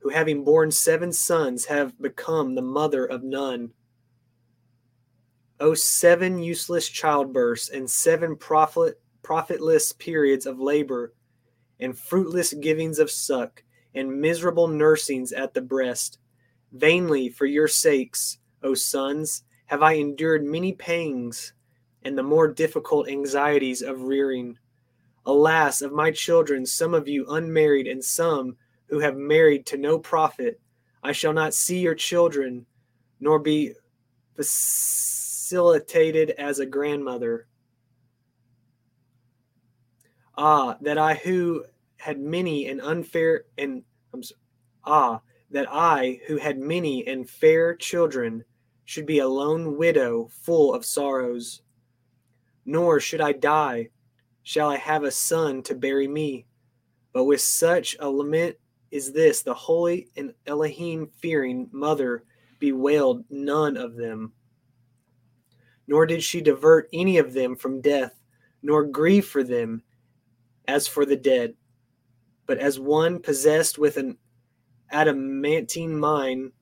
who 0.00 0.08
having 0.08 0.42
borne 0.42 0.72
seven 0.72 1.12
sons 1.12 1.66
have 1.66 1.96
become 2.02 2.56
the 2.56 2.62
mother 2.62 3.06
of 3.06 3.22
none. 3.22 3.70
O 5.58 5.74
seven 5.74 6.38
useless 6.38 6.88
childbirths, 6.88 7.70
and 7.70 7.90
seven 7.90 8.36
profit, 8.36 9.00
profitless 9.22 9.92
periods 9.92 10.46
of 10.46 10.60
labor, 10.60 11.14
and 11.80 11.98
fruitless 11.98 12.52
givings 12.54 12.98
of 12.98 13.10
suck, 13.10 13.62
and 13.94 14.20
miserable 14.20 14.68
nursings 14.68 15.32
at 15.32 15.54
the 15.54 15.62
breast 15.62 16.18
Vainly 16.72 17.28
for 17.28 17.46
your 17.46 17.68
sakes, 17.68 18.38
O 18.62 18.74
sons, 18.74 19.44
have 19.66 19.82
I 19.82 19.94
endured 19.94 20.44
many 20.44 20.72
pangs 20.72 21.52
and 22.02 22.16
the 22.16 22.22
more 22.22 22.48
difficult 22.48 23.08
anxieties 23.08 23.82
of 23.82 24.02
rearing. 24.02 24.58
Alas, 25.24 25.80
of 25.80 25.92
my 25.92 26.10
children, 26.10 26.66
some 26.66 26.94
of 26.94 27.08
you 27.08 27.26
unmarried 27.28 27.86
and 27.86 28.04
some 28.04 28.56
who 28.88 29.00
have 29.00 29.16
married 29.16 29.66
to 29.66 29.76
no 29.76 29.98
profit, 29.98 30.60
I 31.02 31.12
shall 31.12 31.32
not 31.32 31.54
see 31.54 31.78
your 31.78 31.94
children, 31.94 32.66
nor 33.18 33.38
be 33.38 33.72
facilitated 35.46 36.30
as 36.30 36.58
a 36.58 36.66
grandmother. 36.66 37.46
Ah, 40.36 40.76
that 40.80 40.98
I 40.98 41.14
who 41.14 41.64
had 41.98 42.18
many 42.18 42.66
and 42.66 42.80
unfair 42.80 43.44
and 43.56 43.84
I'm 44.12 44.24
sorry, 44.24 44.40
ah, 44.84 45.20
that 45.52 45.68
I, 45.70 46.20
who 46.26 46.36
had 46.38 46.58
many 46.58 47.06
and 47.06 47.30
fair 47.30 47.76
children, 47.76 48.44
should 48.86 49.06
be 49.06 49.20
a 49.20 49.28
lone 49.28 49.76
widow 49.76 50.28
full 50.42 50.74
of 50.74 50.84
sorrows. 50.84 51.62
Nor 52.64 52.98
should 52.98 53.20
I 53.20 53.30
die, 53.30 53.90
shall 54.42 54.68
I 54.68 54.78
have 54.78 55.04
a 55.04 55.12
son 55.12 55.62
to 55.64 55.76
bury 55.76 56.08
me. 56.08 56.46
But 57.12 57.24
with 57.24 57.40
such 57.40 57.96
a 58.00 58.10
lament 58.10 58.56
is 58.90 59.12
this, 59.12 59.42
the 59.42 59.54
holy 59.54 60.08
and 60.16 60.34
Elohim 60.44 61.08
fearing 61.20 61.68
mother 61.70 62.24
bewailed 62.58 63.24
none 63.30 63.76
of 63.76 63.94
them. 63.94 64.32
Nor 65.86 66.06
did 66.06 66.22
she 66.22 66.40
divert 66.40 66.88
any 66.92 67.18
of 67.18 67.32
them 67.32 67.56
from 67.56 67.80
death, 67.80 68.20
nor 68.62 68.84
grieve 68.84 69.26
for 69.26 69.42
them 69.42 69.82
as 70.66 70.88
for 70.88 71.06
the 71.06 71.16
dead, 71.16 71.54
but 72.46 72.58
as 72.58 72.78
one 72.78 73.20
possessed 73.20 73.78
with 73.78 73.96
an 73.96 74.18
adamantine 74.90 75.98
mind, 75.98 76.52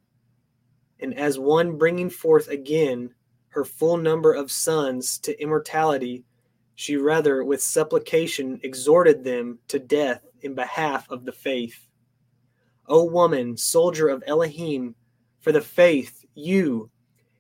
and 1.01 1.15
as 1.19 1.39
one 1.39 1.77
bringing 1.77 2.11
forth 2.11 2.49
again 2.49 3.15
her 3.49 3.65
full 3.65 3.97
number 3.97 4.33
of 4.33 4.51
sons 4.51 5.19
to 5.19 5.41
immortality, 5.41 6.25
she 6.75 6.97
rather 6.97 7.45
with 7.45 7.63
supplication 7.63 8.59
exhorted 8.63 9.23
them 9.23 9.59
to 9.69 9.79
death 9.79 10.23
in 10.43 10.55
behalf 10.55 11.09
of 11.11 11.25
the 11.25 11.33
faith. 11.33 11.89
O 12.87 13.05
woman, 13.05 13.57
soldier 13.57 14.09
of 14.09 14.25
Elohim, 14.27 14.95
for 15.41 15.53
the 15.53 15.61
faith 15.61 16.25
you, 16.35 16.91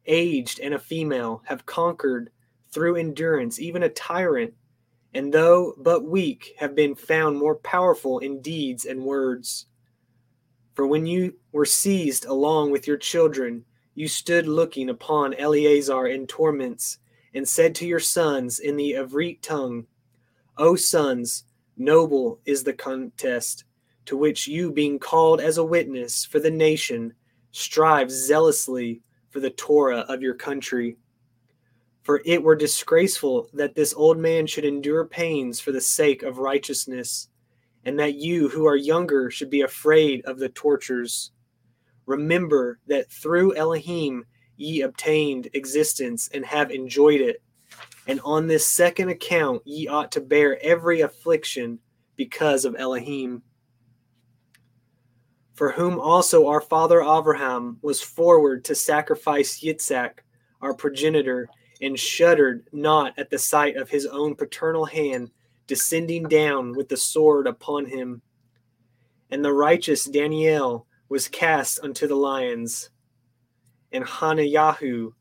aged 0.06 0.60
and 0.60 0.74
a 0.74 0.78
female, 0.78 1.42
have 1.46 1.66
conquered 1.66 2.30
through 2.70 2.96
endurance, 2.96 3.60
even 3.60 3.82
a 3.82 3.88
tyrant, 3.88 4.54
and 5.14 5.32
though 5.32 5.74
but 5.78 6.04
weak, 6.04 6.54
have 6.58 6.74
been 6.74 6.94
found 6.94 7.38
more 7.38 7.54
powerful 7.54 8.18
in 8.18 8.40
deeds 8.40 8.84
and 8.84 9.04
words. 9.04 9.66
For 10.74 10.86
when 10.86 11.06
you 11.06 11.34
were 11.52 11.64
seized 11.64 12.24
along 12.24 12.72
with 12.72 12.86
your 12.86 12.96
children, 12.96 13.64
you 13.94 14.08
stood 14.08 14.48
looking 14.48 14.90
upon 14.90 15.34
Eleazar 15.34 16.08
in 16.08 16.26
torments, 16.26 16.98
and 17.32 17.48
said 17.48 17.74
to 17.76 17.86
your 17.86 18.00
sons 18.00 18.58
in 18.58 18.76
the 18.76 18.92
Ivrit 18.92 19.40
tongue, 19.40 19.86
O 20.56 20.74
sons, 20.76 21.44
noble 21.76 22.40
is 22.44 22.64
the 22.64 22.72
contest, 22.72 23.64
to 24.06 24.16
which 24.16 24.46
you, 24.48 24.72
being 24.72 24.98
called 24.98 25.40
as 25.40 25.58
a 25.58 25.64
witness 25.64 26.24
for 26.24 26.38
the 26.40 26.50
nation, 26.50 27.12
strive 27.52 28.10
zealously 28.10 29.00
for 29.34 29.40
the 29.40 29.50
Torah 29.50 30.06
of 30.08 30.22
your 30.22 30.34
country. 30.34 30.96
For 32.04 32.22
it 32.24 32.40
were 32.40 32.54
disgraceful 32.54 33.48
that 33.52 33.74
this 33.74 33.92
old 33.92 34.16
man 34.16 34.46
should 34.46 34.64
endure 34.64 35.04
pains 35.04 35.58
for 35.58 35.72
the 35.72 35.80
sake 35.80 36.22
of 36.22 36.38
righteousness 36.38 37.28
and 37.84 37.98
that 37.98 38.14
you 38.14 38.48
who 38.48 38.64
are 38.64 38.76
younger 38.76 39.32
should 39.32 39.50
be 39.50 39.62
afraid 39.62 40.24
of 40.24 40.38
the 40.38 40.50
tortures. 40.50 41.32
Remember 42.06 42.78
that 42.86 43.10
through 43.10 43.56
Elohim 43.56 44.24
ye 44.56 44.82
obtained 44.82 45.48
existence 45.52 46.30
and 46.32 46.46
have 46.46 46.70
enjoyed 46.70 47.20
it. 47.20 47.42
And 48.06 48.20
on 48.24 48.46
this 48.46 48.64
second 48.64 49.08
account 49.08 49.62
ye 49.66 49.88
ought 49.88 50.12
to 50.12 50.20
bear 50.20 50.62
every 50.62 51.00
affliction 51.00 51.80
because 52.14 52.64
of 52.64 52.76
Elohim. 52.78 53.42
For 55.54 55.70
whom 55.70 56.00
also 56.00 56.48
our 56.48 56.60
father 56.60 57.00
Abraham 57.00 57.78
was 57.80 58.02
forward 58.02 58.64
to 58.64 58.74
sacrifice 58.74 59.60
Yitzhak, 59.60 60.18
our 60.60 60.74
progenitor, 60.74 61.48
and 61.80 61.98
shuddered 61.98 62.66
not 62.72 63.16
at 63.18 63.30
the 63.30 63.38
sight 63.38 63.76
of 63.76 63.88
his 63.88 64.06
own 64.06 64.34
paternal 64.34 64.84
hand 64.84 65.30
descending 65.66 66.24
down 66.24 66.72
with 66.72 66.88
the 66.88 66.96
sword 66.96 67.46
upon 67.46 67.86
him. 67.86 68.20
And 69.30 69.44
the 69.44 69.52
righteous 69.52 70.04
Daniel 70.04 70.86
was 71.08 71.28
cast 71.28 71.80
unto 71.80 72.06
the 72.06 72.16
lions. 72.16 72.90
And 73.92 74.04
Hanayahu 74.04 75.12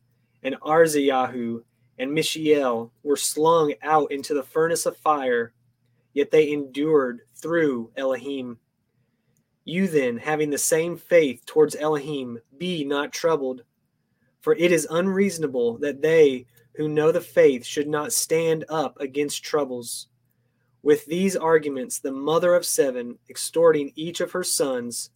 and 0.42 0.56
Azaryahu 0.56 1.62
and 2.00 2.12
Mishael 2.12 2.92
were 3.04 3.16
slung 3.16 3.74
out 3.84 4.12
into 4.12 4.34
the 4.34 4.44
furnace 4.44 4.86
of 4.86 4.98
fire, 4.98 5.54
yet 6.14 6.32
they 6.32 6.52
endured 6.52 7.22
through 7.36 7.92
Elohim. 7.96 8.58
You 9.66 9.88
then, 9.88 10.18
having 10.18 10.50
the 10.50 10.58
same 10.58 10.98
faith 10.98 11.46
towards 11.46 11.76
Elohim, 11.76 12.40
be 12.58 12.84
not 12.84 13.14
troubled. 13.14 13.64
For 14.42 14.54
it 14.56 14.74
is 14.74 14.88
unreasonable 14.90 15.78
that 15.78 16.02
they 16.02 16.48
who 16.76 16.90
know 16.90 17.12
the 17.12 17.22
faith 17.22 17.66
should 17.66 17.88
not 17.88 18.12
stand 18.12 18.66
up 18.68 19.00
against 19.00 19.44
troubles. 19.44 20.08
With 20.82 21.06
these 21.06 21.38
arguments, 21.38 22.00
the 22.00 22.12
mother 22.12 22.56
of 22.56 22.66
seven, 22.66 23.20
extorting 23.30 23.94
each 23.96 24.20
of 24.20 24.34
her 24.34 24.44
sons, 24.44 25.12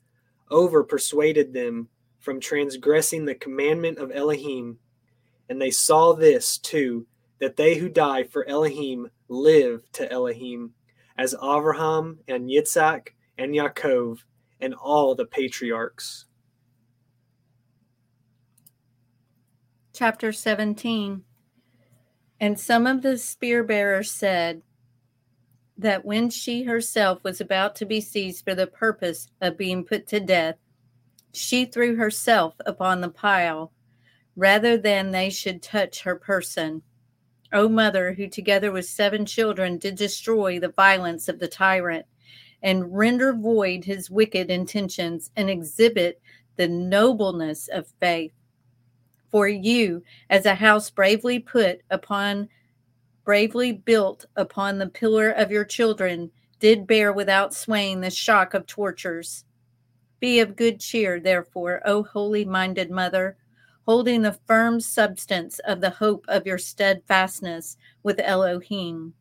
over 0.49 0.81
persuaded 0.81 1.53
them 1.53 1.89
from 2.19 2.39
transgressing 2.39 3.25
the 3.25 3.36
commandment 3.36 3.97
of 3.97 4.12
Elohim. 4.12 4.79
And 5.49 5.62
they 5.62 5.71
saw 5.71 6.13
this 6.13 6.57
too, 6.57 7.05
that 7.39 7.57
they 7.57 7.75
who 7.75 7.89
die 7.89 8.23
for 8.23 8.47
Elohim 8.47 9.10
live 9.27 9.91
to 9.93 10.10
Elohim, 10.10 10.73
as 11.17 11.36
Avraham 11.36 12.19
and 12.29 12.49
Yitzhak 12.49 13.10
and 13.38 13.53
Yaakov 13.53 14.19
and 14.59 14.73
all 14.73 15.15
the 15.15 15.25
patriarchs. 15.25 16.25
Chapter 19.93 20.31
17 20.31 21.23
And 22.39 22.59
some 22.59 22.87
of 22.87 23.01
the 23.01 23.17
spear 23.17 23.63
bearers 23.63 24.11
said, 24.11 24.61
that 25.77 26.03
when 26.03 26.29
she 26.29 26.63
herself 26.63 27.23
was 27.23 27.39
about 27.39 27.75
to 27.75 27.85
be 27.85 28.01
seized 28.01 28.43
for 28.43 28.55
the 28.55 28.67
purpose 28.67 29.27
of 29.41 29.57
being 29.57 29.83
put 29.83 30.07
to 30.07 30.19
death, 30.19 30.55
she 31.31 31.65
threw 31.65 31.95
herself 31.95 32.55
upon 32.65 33.01
the 33.01 33.09
pile 33.09 33.71
rather 34.35 34.77
than 34.77 35.11
they 35.11 35.29
should 35.29 35.61
touch 35.61 36.01
her 36.01 36.15
person. 36.15 36.81
O 37.53 37.69
mother, 37.69 38.13
who 38.13 38.27
together 38.27 38.71
with 38.71 38.85
seven 38.85 39.25
children 39.25 39.77
did 39.77 39.95
destroy 39.95 40.59
the 40.59 40.69
violence 40.69 41.29
of 41.29 41.39
the 41.39 41.47
tyrant 41.47 42.05
and 42.63 42.95
render 42.95 43.33
void 43.33 43.83
his 43.83 44.09
wicked 44.09 44.49
intentions 44.49 45.31
and 45.35 45.49
exhibit 45.49 46.21
the 46.55 46.67
nobleness 46.67 47.67
of 47.67 47.93
faith. 47.99 48.33
For 49.29 49.47
you, 49.47 50.03
as 50.29 50.45
a 50.45 50.55
house 50.55 50.89
bravely 50.89 51.39
put 51.39 51.81
upon 51.89 52.49
bravely 53.23 53.73
built 53.73 54.25
upon 54.37 54.77
the 54.77 54.87
pillar 54.87 55.31
of 55.31 55.51
your 55.51 55.65
children, 55.65 56.31
did 56.59 56.87
bear 56.87 57.11
without 57.11 57.53
swaying 57.53 57.99
the 57.99 58.09
shock 58.09 58.53
of 58.53 58.65
tortures. 58.65 59.43
Be 60.21 60.39
of 60.39 60.55
good 60.55 60.79
cheer, 60.79 61.19
therefore, 61.19 61.81
O 61.85 62.03
holy 62.03 62.45
minded 62.45 62.89
mother, 62.89 63.35
holding 63.85 64.21
the 64.21 64.39
firm 64.47 64.79
substance 64.79 65.59
of 65.59 65.81
the 65.81 65.89
hope 65.89 66.25
of 66.29 66.47
your 66.47 66.57
steadfastness 66.57 67.77
with 68.01 68.19
Elohim. 68.21 69.13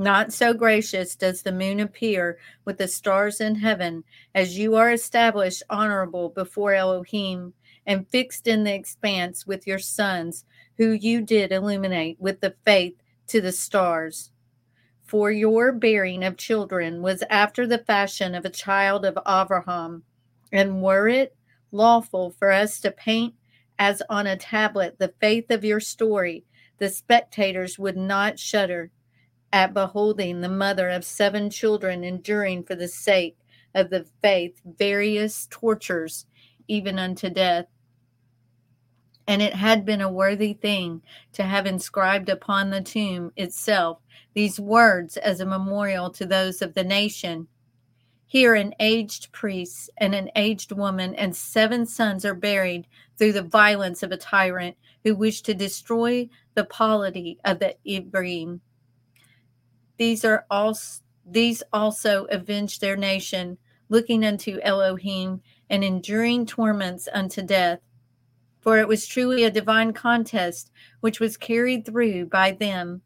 Not 0.00 0.32
so 0.32 0.54
gracious 0.54 1.16
does 1.16 1.42
the 1.42 1.50
moon 1.50 1.80
appear 1.80 2.38
with 2.64 2.78
the 2.78 2.86
stars 2.86 3.40
in 3.40 3.56
heaven, 3.56 4.04
as 4.32 4.56
you 4.56 4.76
are 4.76 4.92
established 4.92 5.64
honorable 5.68 6.28
before 6.28 6.72
Elohim 6.72 7.52
and 7.84 8.08
fixed 8.08 8.46
in 8.46 8.62
the 8.62 8.72
expanse 8.72 9.44
with 9.44 9.66
your 9.66 9.80
sons, 9.80 10.44
who 10.76 10.92
you 10.92 11.20
did 11.20 11.50
illuminate 11.50 12.20
with 12.20 12.40
the 12.40 12.54
faith 12.64 12.94
to 13.26 13.40
the 13.40 13.50
stars. 13.50 14.30
For 15.02 15.32
your 15.32 15.72
bearing 15.72 16.22
of 16.22 16.36
children 16.36 17.02
was 17.02 17.24
after 17.28 17.66
the 17.66 17.78
fashion 17.78 18.36
of 18.36 18.44
a 18.44 18.50
child 18.50 19.04
of 19.04 19.18
Abraham 19.26 20.04
and 20.52 20.80
were 20.80 21.08
it 21.08 21.34
lawful 21.72 22.30
for 22.30 22.52
us 22.52 22.78
to 22.80 22.92
paint 22.92 23.34
as 23.80 24.00
on 24.08 24.28
a 24.28 24.36
tablet 24.36 24.98
the 24.98 25.14
faith 25.20 25.50
of 25.50 25.64
your 25.64 25.80
story, 25.80 26.44
the 26.78 26.88
spectators 26.88 27.80
would 27.80 27.96
not 27.96 28.38
shudder 28.38 28.92
at 29.52 29.74
beholding 29.74 30.40
the 30.40 30.48
mother 30.48 30.88
of 30.88 31.04
seven 31.04 31.50
children 31.50 32.04
enduring 32.04 32.64
for 32.64 32.74
the 32.74 32.88
sake 32.88 33.36
of 33.74 33.90
the 33.90 34.06
faith 34.22 34.60
various 34.64 35.46
tortures, 35.50 36.26
even 36.66 36.98
unto 36.98 37.30
death. 37.30 37.66
And 39.26 39.42
it 39.42 39.54
had 39.54 39.84
been 39.84 40.00
a 40.00 40.10
worthy 40.10 40.54
thing 40.54 41.02
to 41.32 41.42
have 41.42 41.66
inscribed 41.66 42.28
upon 42.28 42.70
the 42.70 42.80
tomb 42.80 43.32
itself 43.36 43.98
these 44.34 44.60
words 44.60 45.16
as 45.16 45.40
a 45.40 45.46
memorial 45.46 46.10
to 46.10 46.26
those 46.26 46.62
of 46.62 46.74
the 46.74 46.84
nation 46.84 47.48
here, 48.30 48.54
an 48.54 48.74
aged 48.78 49.32
priest 49.32 49.88
and 49.96 50.14
an 50.14 50.30
aged 50.36 50.70
woman 50.70 51.14
and 51.14 51.34
seven 51.34 51.86
sons 51.86 52.26
are 52.26 52.34
buried 52.34 52.86
through 53.16 53.32
the 53.32 53.42
violence 53.42 54.02
of 54.02 54.12
a 54.12 54.18
tyrant 54.18 54.76
who 55.02 55.14
wished 55.14 55.46
to 55.46 55.54
destroy 55.54 56.28
the 56.52 56.66
polity 56.66 57.38
of 57.46 57.58
the 57.58 57.74
Ivrim. 57.86 58.60
These 59.98 60.24
are 60.24 60.46
also 60.50 61.02
these 61.30 61.62
also 61.74 62.24
avenged 62.30 62.80
their 62.80 62.96
nation, 62.96 63.58
looking 63.90 64.24
unto 64.24 64.58
Elohim 64.62 65.42
and 65.68 65.84
enduring 65.84 66.46
torments 66.46 67.06
unto 67.12 67.42
death. 67.42 67.80
For 68.60 68.78
it 68.78 68.88
was 68.88 69.06
truly 69.06 69.44
a 69.44 69.50
divine 69.50 69.92
contest 69.92 70.72
which 71.00 71.20
was 71.20 71.36
carried 71.36 71.84
through 71.84 72.26
by 72.26 72.52
them 72.52 73.02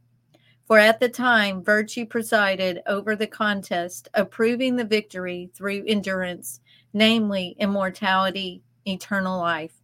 for 0.73 0.79
at 0.79 1.01
the 1.01 1.09
time, 1.11 1.63
virtue 1.63 2.07
presided 2.07 2.81
over 2.87 3.15
the 3.15 3.27
contest, 3.27 4.09
approving 4.15 4.75
the 4.75 4.87
victory 4.87 5.51
through 5.53 5.85
endurance, 5.87 6.61
namely 6.95 7.57
immortality, 7.59 8.63
eternal 8.87 9.39
life. 9.39 9.82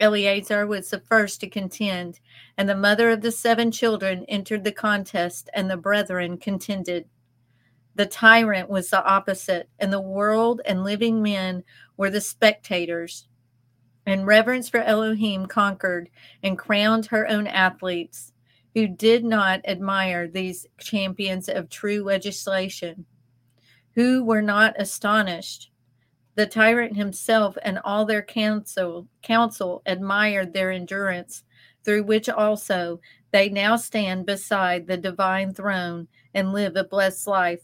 Eleazar 0.00 0.66
was 0.66 0.90
the 0.90 1.00
first 1.00 1.40
to 1.40 1.48
contend, 1.48 2.18
and 2.56 2.68
the 2.68 2.74
mother 2.74 3.10
of 3.10 3.20
the 3.20 3.30
seven 3.30 3.70
children 3.70 4.24
entered 4.28 4.64
the 4.64 4.72
contest, 4.72 5.50
and 5.54 5.70
the 5.70 5.76
brethren 5.76 6.38
contended. 6.38 7.06
The 7.94 8.06
tyrant 8.06 8.70
was 8.70 8.88
the 8.88 9.04
opposite, 9.04 9.68
and 9.78 9.92
the 9.92 10.00
world 10.00 10.62
and 10.64 10.82
living 10.82 11.22
men 11.22 11.64
were 11.96 12.10
the 12.10 12.20
spectators. 12.20 13.28
And 14.06 14.26
reverence 14.26 14.68
for 14.70 14.80
Elohim 14.80 15.46
conquered 15.46 16.08
and 16.42 16.58
crowned 16.58 17.06
her 17.06 17.28
own 17.28 17.46
athletes 17.46 18.32
who 18.74 18.88
did 18.88 19.24
not 19.24 19.60
admire 19.66 20.28
these 20.28 20.66
champions 20.78 21.48
of 21.48 21.68
true 21.68 22.02
legislation, 22.02 23.04
who 23.94 24.24
were 24.24 24.42
not 24.42 24.74
astonished. 24.78 25.69
The 26.40 26.46
tyrant 26.46 26.96
himself 26.96 27.58
and 27.60 27.78
all 27.84 28.06
their 28.06 28.22
council, 28.22 29.82
admired 29.84 30.54
their 30.54 30.70
endurance, 30.70 31.44
through 31.84 32.04
which 32.04 32.30
also 32.30 33.02
they 33.30 33.50
now 33.50 33.76
stand 33.76 34.24
beside 34.24 34.86
the 34.86 34.96
divine 34.96 35.52
throne 35.52 36.08
and 36.32 36.54
live 36.54 36.76
a 36.76 36.84
blessed 36.84 37.26
life. 37.26 37.60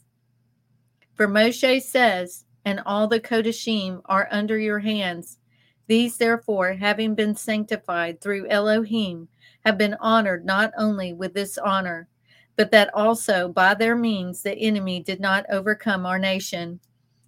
For 1.15 1.27
Moshe 1.27 1.81
says, 1.81 2.45
and 2.65 2.79
all 2.85 3.07
the 3.07 3.19
Kodashim 3.19 4.03
are 4.05 4.27
under 4.29 4.59
your 4.59 4.77
hands. 4.77 5.39
These, 5.87 6.17
therefore, 6.17 6.73
having 6.73 7.15
been 7.15 7.35
sanctified 7.35 8.21
through 8.21 8.47
Elohim, 8.47 9.27
have 9.65 9.79
been 9.79 9.95
honored 9.99 10.45
not 10.45 10.71
only 10.77 11.13
with 11.13 11.33
this 11.33 11.57
honor, 11.57 12.09
but 12.55 12.69
that 12.69 12.93
also 12.93 13.47
by 13.47 13.73
their 13.73 13.95
means 13.95 14.43
the 14.43 14.55
enemy 14.55 15.01
did 15.01 15.19
not 15.19 15.47
overcome 15.49 16.05
our 16.05 16.19
nation, 16.19 16.79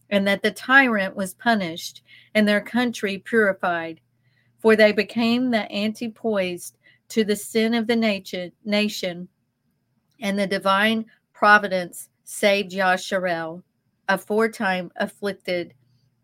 and 0.10 0.28
that 0.28 0.42
the 0.42 0.52
tyrant 0.52 1.16
was 1.16 1.34
punished 1.34 2.02
and 2.34 2.48
their 2.48 2.62
country 2.62 3.18
purified. 3.18 4.02
For 4.60 4.76
they 4.76 4.92
became 4.92 5.52
the 5.52 5.72
antipoised 5.72 6.78
to 7.10 7.24
the 7.24 7.36
sin 7.36 7.74
of 7.74 7.88
the 7.88 7.96
nation, 7.96 9.28
and 10.22 10.38
the 10.38 10.48
divine 10.48 11.06
providence 11.34 12.10
saved 12.24 12.72
Yasharel, 12.72 13.64
aforetime 14.08 14.92
afflicted 14.98 15.74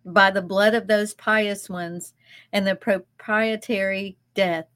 by 0.05 0.29
the 0.29 0.41
blood 0.41 0.75
of 0.75 0.87
those 0.87 1.13
pious 1.13 1.69
ones 1.69 2.13
and 2.53 2.67
the 2.67 2.75
propitiatory 2.75 4.17
death 4.33 4.67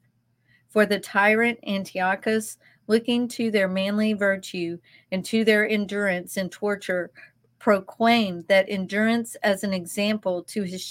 for 0.69 0.85
the 0.85 0.99
tyrant 0.99 1.59
Antiochus, 1.67 2.57
looking 2.87 3.27
to 3.27 3.51
their 3.51 3.67
manly 3.67 4.13
virtue 4.13 4.77
and 5.11 5.23
to 5.25 5.43
their 5.43 5.67
endurance 5.67 6.37
in 6.37 6.49
torture, 6.49 7.11
proclaimed 7.59 8.45
that 8.47 8.65
endurance 8.69 9.35
as 9.43 9.63
an 9.63 9.73
example 9.73 10.41
to 10.43 10.63
his 10.63 10.85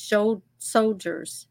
soldiers. 0.59 1.49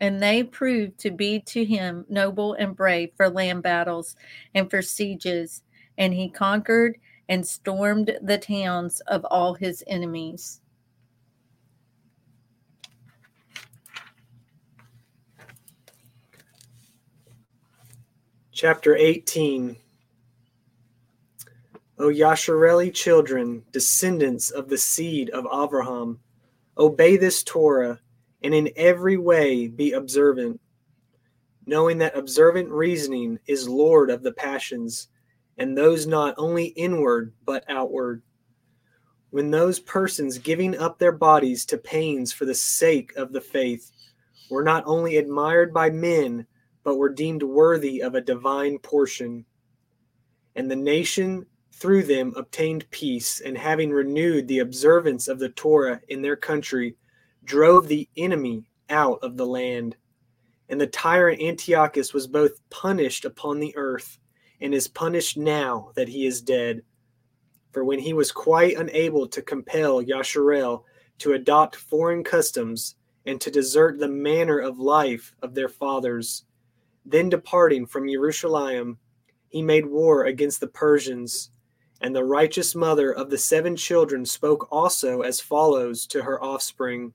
And 0.00 0.22
they 0.22 0.42
proved 0.42 0.98
to 1.00 1.10
be 1.10 1.40
to 1.40 1.64
him 1.64 2.04
noble 2.08 2.54
and 2.54 2.76
brave 2.76 3.10
for 3.16 3.28
land 3.28 3.62
battles 3.62 4.14
and 4.54 4.70
for 4.70 4.82
sieges. 4.82 5.62
And 5.98 6.14
he 6.14 6.28
conquered 6.28 6.98
and 7.28 7.46
stormed 7.46 8.16
the 8.22 8.38
towns 8.38 9.00
of 9.00 9.24
all 9.24 9.54
his 9.54 9.82
enemies. 9.86 10.60
Chapter 18.52 18.96
18 18.96 19.76
O 21.98 22.08
Yashareli 22.08 22.92
children, 22.92 23.62
descendants 23.72 24.50
of 24.50 24.68
the 24.68 24.76
seed 24.76 25.30
of 25.30 25.46
Abraham, 25.50 26.20
obey 26.76 27.16
this 27.16 27.42
Torah 27.42 28.00
and 28.42 28.54
in 28.54 28.70
every 28.76 29.16
way 29.16 29.66
be 29.66 29.92
observant, 29.92 30.60
knowing 31.64 31.96
that 31.98 32.16
observant 32.16 32.68
reasoning 32.68 33.38
is 33.46 33.66
Lord 33.66 34.10
of 34.10 34.22
the 34.22 34.32
passions, 34.32 35.08
and 35.56 35.76
those 35.76 36.06
not 36.06 36.34
only 36.36 36.66
inward 36.66 37.32
but 37.46 37.64
outward. 37.66 38.22
When 39.30 39.50
those 39.50 39.80
persons 39.80 40.36
giving 40.36 40.76
up 40.76 40.98
their 40.98 41.12
bodies 41.12 41.64
to 41.66 41.78
pains 41.78 42.30
for 42.30 42.44
the 42.44 42.54
sake 42.54 43.16
of 43.16 43.32
the 43.32 43.40
faith 43.40 43.90
were 44.50 44.62
not 44.62 44.84
only 44.86 45.16
admired 45.16 45.72
by 45.72 45.88
men, 45.88 46.46
but 46.84 46.96
were 46.96 47.08
deemed 47.08 47.42
worthy 47.42 48.02
of 48.02 48.14
a 48.14 48.20
divine 48.20 48.78
portion. 48.78 49.46
And 50.54 50.70
the 50.70 50.76
nation 50.76 51.46
through 51.78 52.02
them 52.02 52.32
obtained 52.36 52.90
peace, 52.90 53.40
and 53.40 53.56
having 53.56 53.90
renewed 53.90 54.48
the 54.48 54.60
observance 54.60 55.28
of 55.28 55.38
the 55.38 55.50
Torah 55.50 56.00
in 56.08 56.22
their 56.22 56.36
country, 56.36 56.96
drove 57.44 57.86
the 57.86 58.08
enemy 58.16 58.70
out 58.88 59.18
of 59.22 59.36
the 59.36 59.44
land. 59.44 59.94
And 60.70 60.80
the 60.80 60.86
tyrant 60.86 61.42
Antiochus 61.42 62.14
was 62.14 62.26
both 62.26 62.60
punished 62.70 63.26
upon 63.26 63.60
the 63.60 63.76
earth, 63.76 64.18
and 64.62 64.74
is 64.74 64.88
punished 64.88 65.36
now 65.36 65.92
that 65.96 66.08
he 66.08 66.26
is 66.26 66.40
dead. 66.40 66.80
For 67.72 67.84
when 67.84 67.98
he 67.98 68.14
was 68.14 68.32
quite 68.32 68.78
unable 68.78 69.28
to 69.28 69.42
compel 69.42 70.02
Yasharel 70.02 70.82
to 71.18 71.34
adopt 71.34 71.76
foreign 71.76 72.24
customs 72.24 72.96
and 73.26 73.38
to 73.42 73.50
desert 73.50 73.98
the 73.98 74.08
manner 74.08 74.58
of 74.58 74.78
life 74.78 75.34
of 75.42 75.54
their 75.54 75.68
fathers, 75.68 76.46
then 77.04 77.28
departing 77.28 77.84
from 77.84 78.08
Jerusalem, 78.08 78.98
he 79.48 79.60
made 79.60 79.84
war 79.84 80.24
against 80.24 80.60
the 80.60 80.68
Persians. 80.68 81.50
And 82.00 82.14
the 82.14 82.24
righteous 82.24 82.74
mother 82.74 83.12
of 83.12 83.30
the 83.30 83.38
seven 83.38 83.76
children 83.76 84.26
spoke 84.26 84.68
also 84.70 85.22
as 85.22 85.40
follows 85.40 86.06
to 86.08 86.22
her 86.22 86.42
offspring 86.42 87.12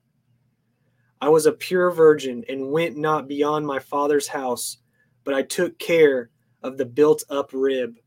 I 1.23 1.29
was 1.29 1.45
a 1.45 1.51
pure 1.51 1.91
virgin 1.91 2.43
and 2.49 2.71
went 2.71 2.97
not 2.97 3.27
beyond 3.27 3.67
my 3.67 3.77
father's 3.77 4.27
house, 4.27 4.77
but 5.23 5.35
I 5.35 5.43
took 5.43 5.77
care 5.77 6.31
of 6.63 6.79
the 6.79 6.85
built 6.85 7.23
up 7.29 7.51
rib. 7.53 7.97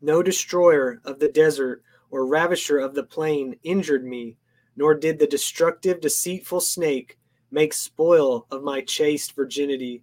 No 0.00 0.22
destroyer 0.22 1.02
of 1.04 1.18
the 1.18 1.28
desert 1.28 1.82
or 2.10 2.24
ravisher 2.24 2.78
of 2.78 2.94
the 2.94 3.02
plain 3.02 3.56
injured 3.62 4.06
me, 4.06 4.38
nor 4.74 4.94
did 4.94 5.18
the 5.18 5.26
destructive, 5.26 6.00
deceitful 6.00 6.60
snake 6.60 7.18
make 7.50 7.74
spoil 7.74 8.46
of 8.50 8.62
my 8.62 8.80
chaste 8.80 9.36
virginity 9.36 10.02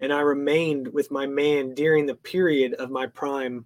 and 0.00 0.12
I 0.12 0.20
remained 0.20 0.88
with 0.88 1.10
my 1.10 1.26
man 1.26 1.74
during 1.74 2.06
the 2.06 2.14
period 2.14 2.74
of 2.74 2.90
my 2.90 3.06
prime. 3.06 3.64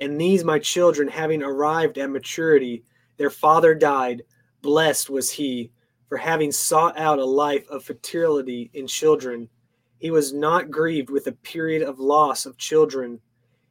And 0.00 0.20
these 0.20 0.44
my 0.44 0.58
children, 0.58 1.08
having 1.08 1.42
arrived 1.42 1.98
at 1.98 2.10
maturity, 2.10 2.84
their 3.16 3.30
father 3.30 3.74
died. 3.74 4.22
Blessed 4.62 5.08
was 5.08 5.30
he 5.30 5.70
for 6.08 6.18
having 6.18 6.52
sought 6.52 6.98
out 6.98 7.18
a 7.18 7.24
life 7.24 7.66
of 7.68 7.84
fertility 7.84 8.70
in 8.74 8.86
children. 8.86 9.48
He 9.98 10.10
was 10.10 10.32
not 10.32 10.70
grieved 10.70 11.10
with 11.10 11.26
a 11.26 11.32
period 11.32 11.82
of 11.82 11.98
loss 11.98 12.46
of 12.46 12.58
children. 12.58 13.20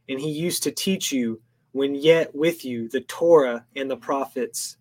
And 0.10 0.20
he 0.20 0.32
used 0.32 0.64
to 0.64 0.72
teach 0.72 1.12
you, 1.12 1.42
when 1.72 1.96
yet 1.96 2.34
with 2.34 2.66
you, 2.66 2.90
the 2.90 3.02
Torah 3.02 3.66
and 3.76 3.90
the 3.90 3.98
prophets. 3.98 4.78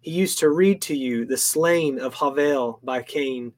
He 0.00 0.10
used 0.10 0.38
to 0.40 0.50
read 0.50 0.82
to 0.82 0.96
you 0.96 1.24
the 1.24 1.36
slaying 1.36 2.00
of 2.00 2.14
Havel 2.14 2.80
by 2.82 3.02
Cain, 3.02 3.52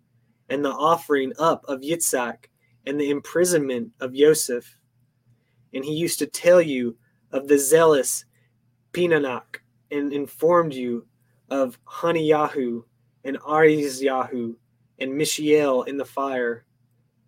and 0.51 0.65
the 0.65 0.71
offering 0.71 1.33
up 1.39 1.65
of 1.67 1.81
Yitzhak, 1.81 2.51
and 2.87 3.01
the 3.01 3.11
imprisonment 3.11 3.91
of 4.01 4.15
Joseph. 4.15 4.77
And 5.73 5.85
he 5.85 5.95
used 5.95 6.19
to 6.19 6.27
tell 6.27 6.61
you 6.61 6.97
of 7.35 7.49
the 7.49 7.59
zealous 7.59 8.25
Pinanak, 8.93 9.57
and 9.91 10.13
informed 10.13 10.73
you 10.73 11.07
of 11.51 11.79
Haniyahu 11.85 12.85
and 13.25 13.39
Azaryahu 13.41 14.55
and 14.99 15.15
Mishael 15.15 15.83
in 15.83 15.97
the 15.97 16.05
fire. 16.05 16.65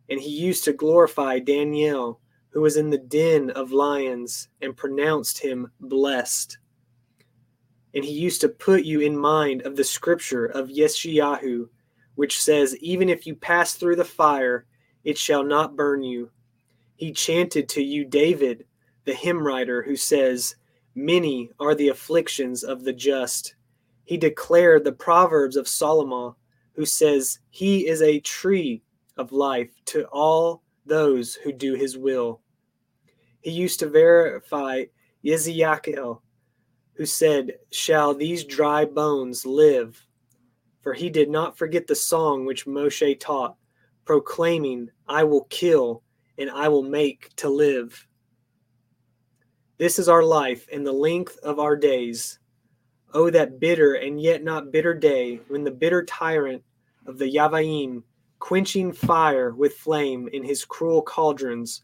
And 0.09 0.21
he 0.21 0.31
used 0.31 0.65
to 0.65 0.73
glorify 0.73 1.41
Daniel, 1.41 2.21
who 2.51 2.61
was 2.61 2.77
in 2.77 2.91
the 2.91 2.99
den 2.99 3.51
of 3.51 3.73
lions, 3.73 4.49
and 4.63 4.77
pronounced 4.77 5.39
him 5.39 5.73
blessed. 5.81 6.59
And 7.93 8.05
he 8.05 8.13
used 8.13 8.41
to 8.43 8.49
put 8.49 8.85
you 8.85 9.01
in 9.01 9.17
mind 9.17 9.63
of 9.63 9.75
the 9.75 9.85
scripture 9.85 10.47
of 10.47 10.69
Yeshayahu, 10.69 11.69
which 12.15 12.41
says, 12.41 12.77
Even 12.77 13.09
if 13.09 13.27
you 13.27 13.35
pass 13.35 13.75
through 13.75 13.97
the 13.97 14.05
fire, 14.05 14.67
it 15.03 15.19
shall 15.19 15.43
not 15.43 15.77
burn 15.77 16.05
you. 16.05 16.31
He 16.95 17.13
chanted 17.13 17.69
to 17.71 17.83
you 17.83 18.05
David, 18.05 18.67
the 19.07 19.15
hymn 19.15 19.45
writer, 19.45 19.83
who 19.83 19.97
says, 19.97 20.57
Many 20.95 21.51
are 21.59 21.75
the 21.75 21.89
afflictions 21.89 22.63
of 22.63 22.85
the 22.85 22.93
just. 22.93 23.55
He 24.05 24.17
declared 24.17 24.85
the 24.85 24.93
Proverbs 24.93 25.57
of 25.57 25.69
Solomon, 25.69 26.35
who 26.75 26.85
says, 26.85 27.39
He 27.51 27.87
is 27.87 28.03
a 28.03 28.21
tree 28.21 28.83
of 29.17 29.33
life 29.33 29.71
to 29.87 30.05
all 30.07 30.63
those 30.85 31.35
who 31.35 31.53
do 31.53 31.75
his 31.75 31.97
will. 31.97 32.41
He 33.41 33.51
used 33.51 33.81
to 33.81 33.89
verify 33.89 34.85
Ezekiel, 35.25 36.23
who 36.95 37.07
said, 37.07 37.59
Shall 37.71 38.15
these 38.15 38.45
dry 38.45 38.85
bones 38.85 39.47
live? 39.47 40.05
For 40.83 40.95
he 40.95 41.11
did 41.11 41.29
not 41.29 41.59
forget 41.59 41.87
the 41.87 41.95
song 41.95 42.45
which 42.45 42.67
Moshe 42.67 43.19
taught, 43.19 43.57
proclaiming, 44.05 44.91
I 45.09 45.25
will 45.25 45.45
kill 45.45 46.03
and 46.39 46.51
I 46.51 46.69
will 46.69 46.83
make 46.83 47.35
to 47.37 47.49
live. 47.49 48.07
This 49.79 49.99
is 49.99 50.09
our 50.09 50.23
life 50.23 50.67
and 50.73 50.87
the 50.87 50.93
length 50.93 51.39
of 51.43 51.59
our 51.59 51.77
days. 51.77 52.39
Oh, 53.13 53.29
that 53.29 53.61
bitter 53.61 53.95
and 53.95 54.19
yet 54.19 54.43
not 54.43 54.73
bitter 54.73 54.95
day 54.95 55.41
when 55.49 55.65
the 55.65 55.71
bitter 55.71 56.03
tyrant 56.03 56.63
of 57.05 57.19
the 57.19 57.31
Yavanim, 57.31 58.03
quenching 58.39 58.93
fire 58.93 59.53
with 59.55 59.75
flame 59.75 60.29
in 60.33 60.43
his 60.45 60.65
cruel 60.65 61.03
cauldrons, 61.03 61.83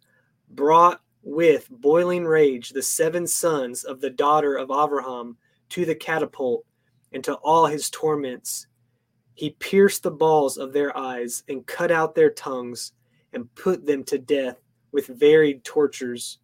brought 0.51 1.03
with 1.23 1.69
boiling 1.71 2.25
rage 2.25 2.71
the 2.71 2.83
seven 2.83 3.27
sons 3.27 3.85
of 3.85 4.01
the 4.01 4.11
daughter 4.11 4.57
of 4.57 4.71
Abraham 4.71 5.37
to 5.69 5.85
the 5.85 5.95
catapult 5.95 6.65
and 7.13 7.23
to 7.25 7.35
all 7.35 7.67
his 7.67 7.91
torments. 7.91 8.69
He 9.35 9.51
pierced 9.51 10.03
the 10.03 10.11
balls 10.11 10.57
of 10.57 10.73
their 10.73 10.97
eyes 10.97 11.43
and 11.47 11.67
cut 11.67 11.91
out 11.91 12.15
their 12.15 12.31
tongues 12.31 12.93
and 13.35 13.55
put 13.55 13.85
them 13.85 14.03
to 14.05 14.19
death 14.19 14.57
with 14.93 15.07
varied 15.09 15.63
tortures. 15.63 16.39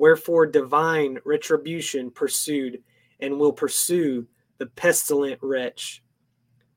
Wherefore 0.00 0.46
divine 0.46 1.18
retribution 1.26 2.10
pursued 2.10 2.82
and 3.20 3.38
will 3.38 3.52
pursue 3.52 4.26
the 4.56 4.64
pestilent 4.64 5.38
wretch. 5.42 6.02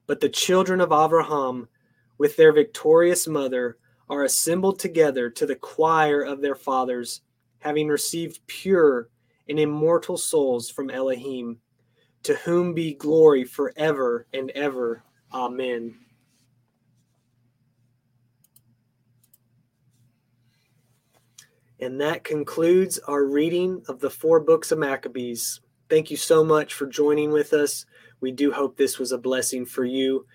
But 0.08 0.20
the 0.20 0.28
children 0.28 0.82
of 0.82 0.92
Abraham, 0.92 1.70
with 2.18 2.36
their 2.36 2.52
victorious 2.52 3.26
mother, 3.26 3.78
are 4.10 4.26
assembled 4.26 4.78
together 4.78 5.30
to 5.30 5.46
the 5.46 5.56
choir 5.56 6.20
of 6.20 6.42
their 6.42 6.54
fathers, 6.54 7.22
having 7.60 7.88
received 7.88 8.46
pure 8.48 9.08
and 9.48 9.58
immortal 9.58 10.18
souls 10.18 10.70
from 10.70 10.90
Elohim, 10.90 11.60
to 12.24 12.36
whom 12.36 12.74
be 12.74 12.94
glory 12.94 13.46
forever 13.46 14.28
and 14.34 14.52
ever. 14.52 15.02
Amen. 15.32 15.96
And 21.84 22.00
that 22.00 22.24
concludes 22.24 22.98
our 23.00 23.26
reading 23.26 23.84
of 23.90 24.00
the 24.00 24.10
four 24.10 24.40
books 24.40 24.72
of 24.72 24.80
Maccabees. 24.80 25.60
Thank 25.90 26.10
you 26.10 26.16
so 26.16 26.42
much 26.42 26.74
for 26.74 26.86
joining 26.86 27.34
with 27.34 27.52
us. 27.52 27.86
We 28.22 28.32
do 28.32 28.54
hope 28.54 28.78
this 28.78 28.98
was 28.98 29.12
a 29.12 29.18
blessing 29.18 29.66
for 29.66 29.84
you. 29.84 30.26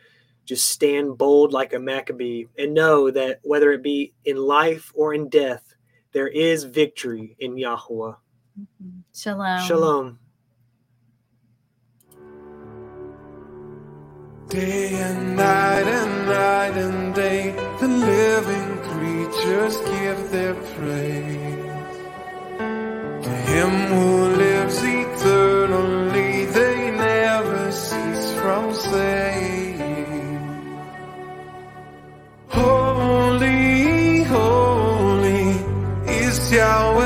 Just 0.44 0.68
stand 0.68 1.16
bold 1.16 1.54
like 1.54 1.72
a 1.72 1.78
Maccabee 1.78 2.44
and 2.58 2.74
know 2.74 3.10
that 3.10 3.40
whether 3.44 3.72
it 3.72 3.82
be 3.82 4.12
in 4.26 4.36
life 4.36 4.92
or 4.94 5.14
in 5.14 5.30
death, 5.30 5.74
there 6.12 6.28
is 6.28 6.64
victory 6.64 7.34
in 7.38 7.56
Yahweh. 7.56 8.12
Shalom. 9.14 9.66
Shalom. 9.66 10.18
Day 14.50 14.90
and 14.92 15.34
night 15.34 15.86
and 15.86 16.26
night 16.26 16.76
and 16.76 17.14
day, 17.14 17.52
the 17.80 17.88
living 17.88 18.77
creatures 19.38 19.76
give 19.80 20.30
their 20.30 20.54
praise. 20.54 21.96
To 23.24 23.30
him 23.50 23.70
who 23.92 24.36
lives 24.36 24.78
eternally, 24.82 26.46
they 26.46 26.90
never 26.90 27.72
cease 27.72 28.32
from 28.40 28.74
saying, 28.74 29.78
Holy, 32.48 34.24
holy 34.24 35.50
is 36.06 36.52
Yahweh. 36.52 36.97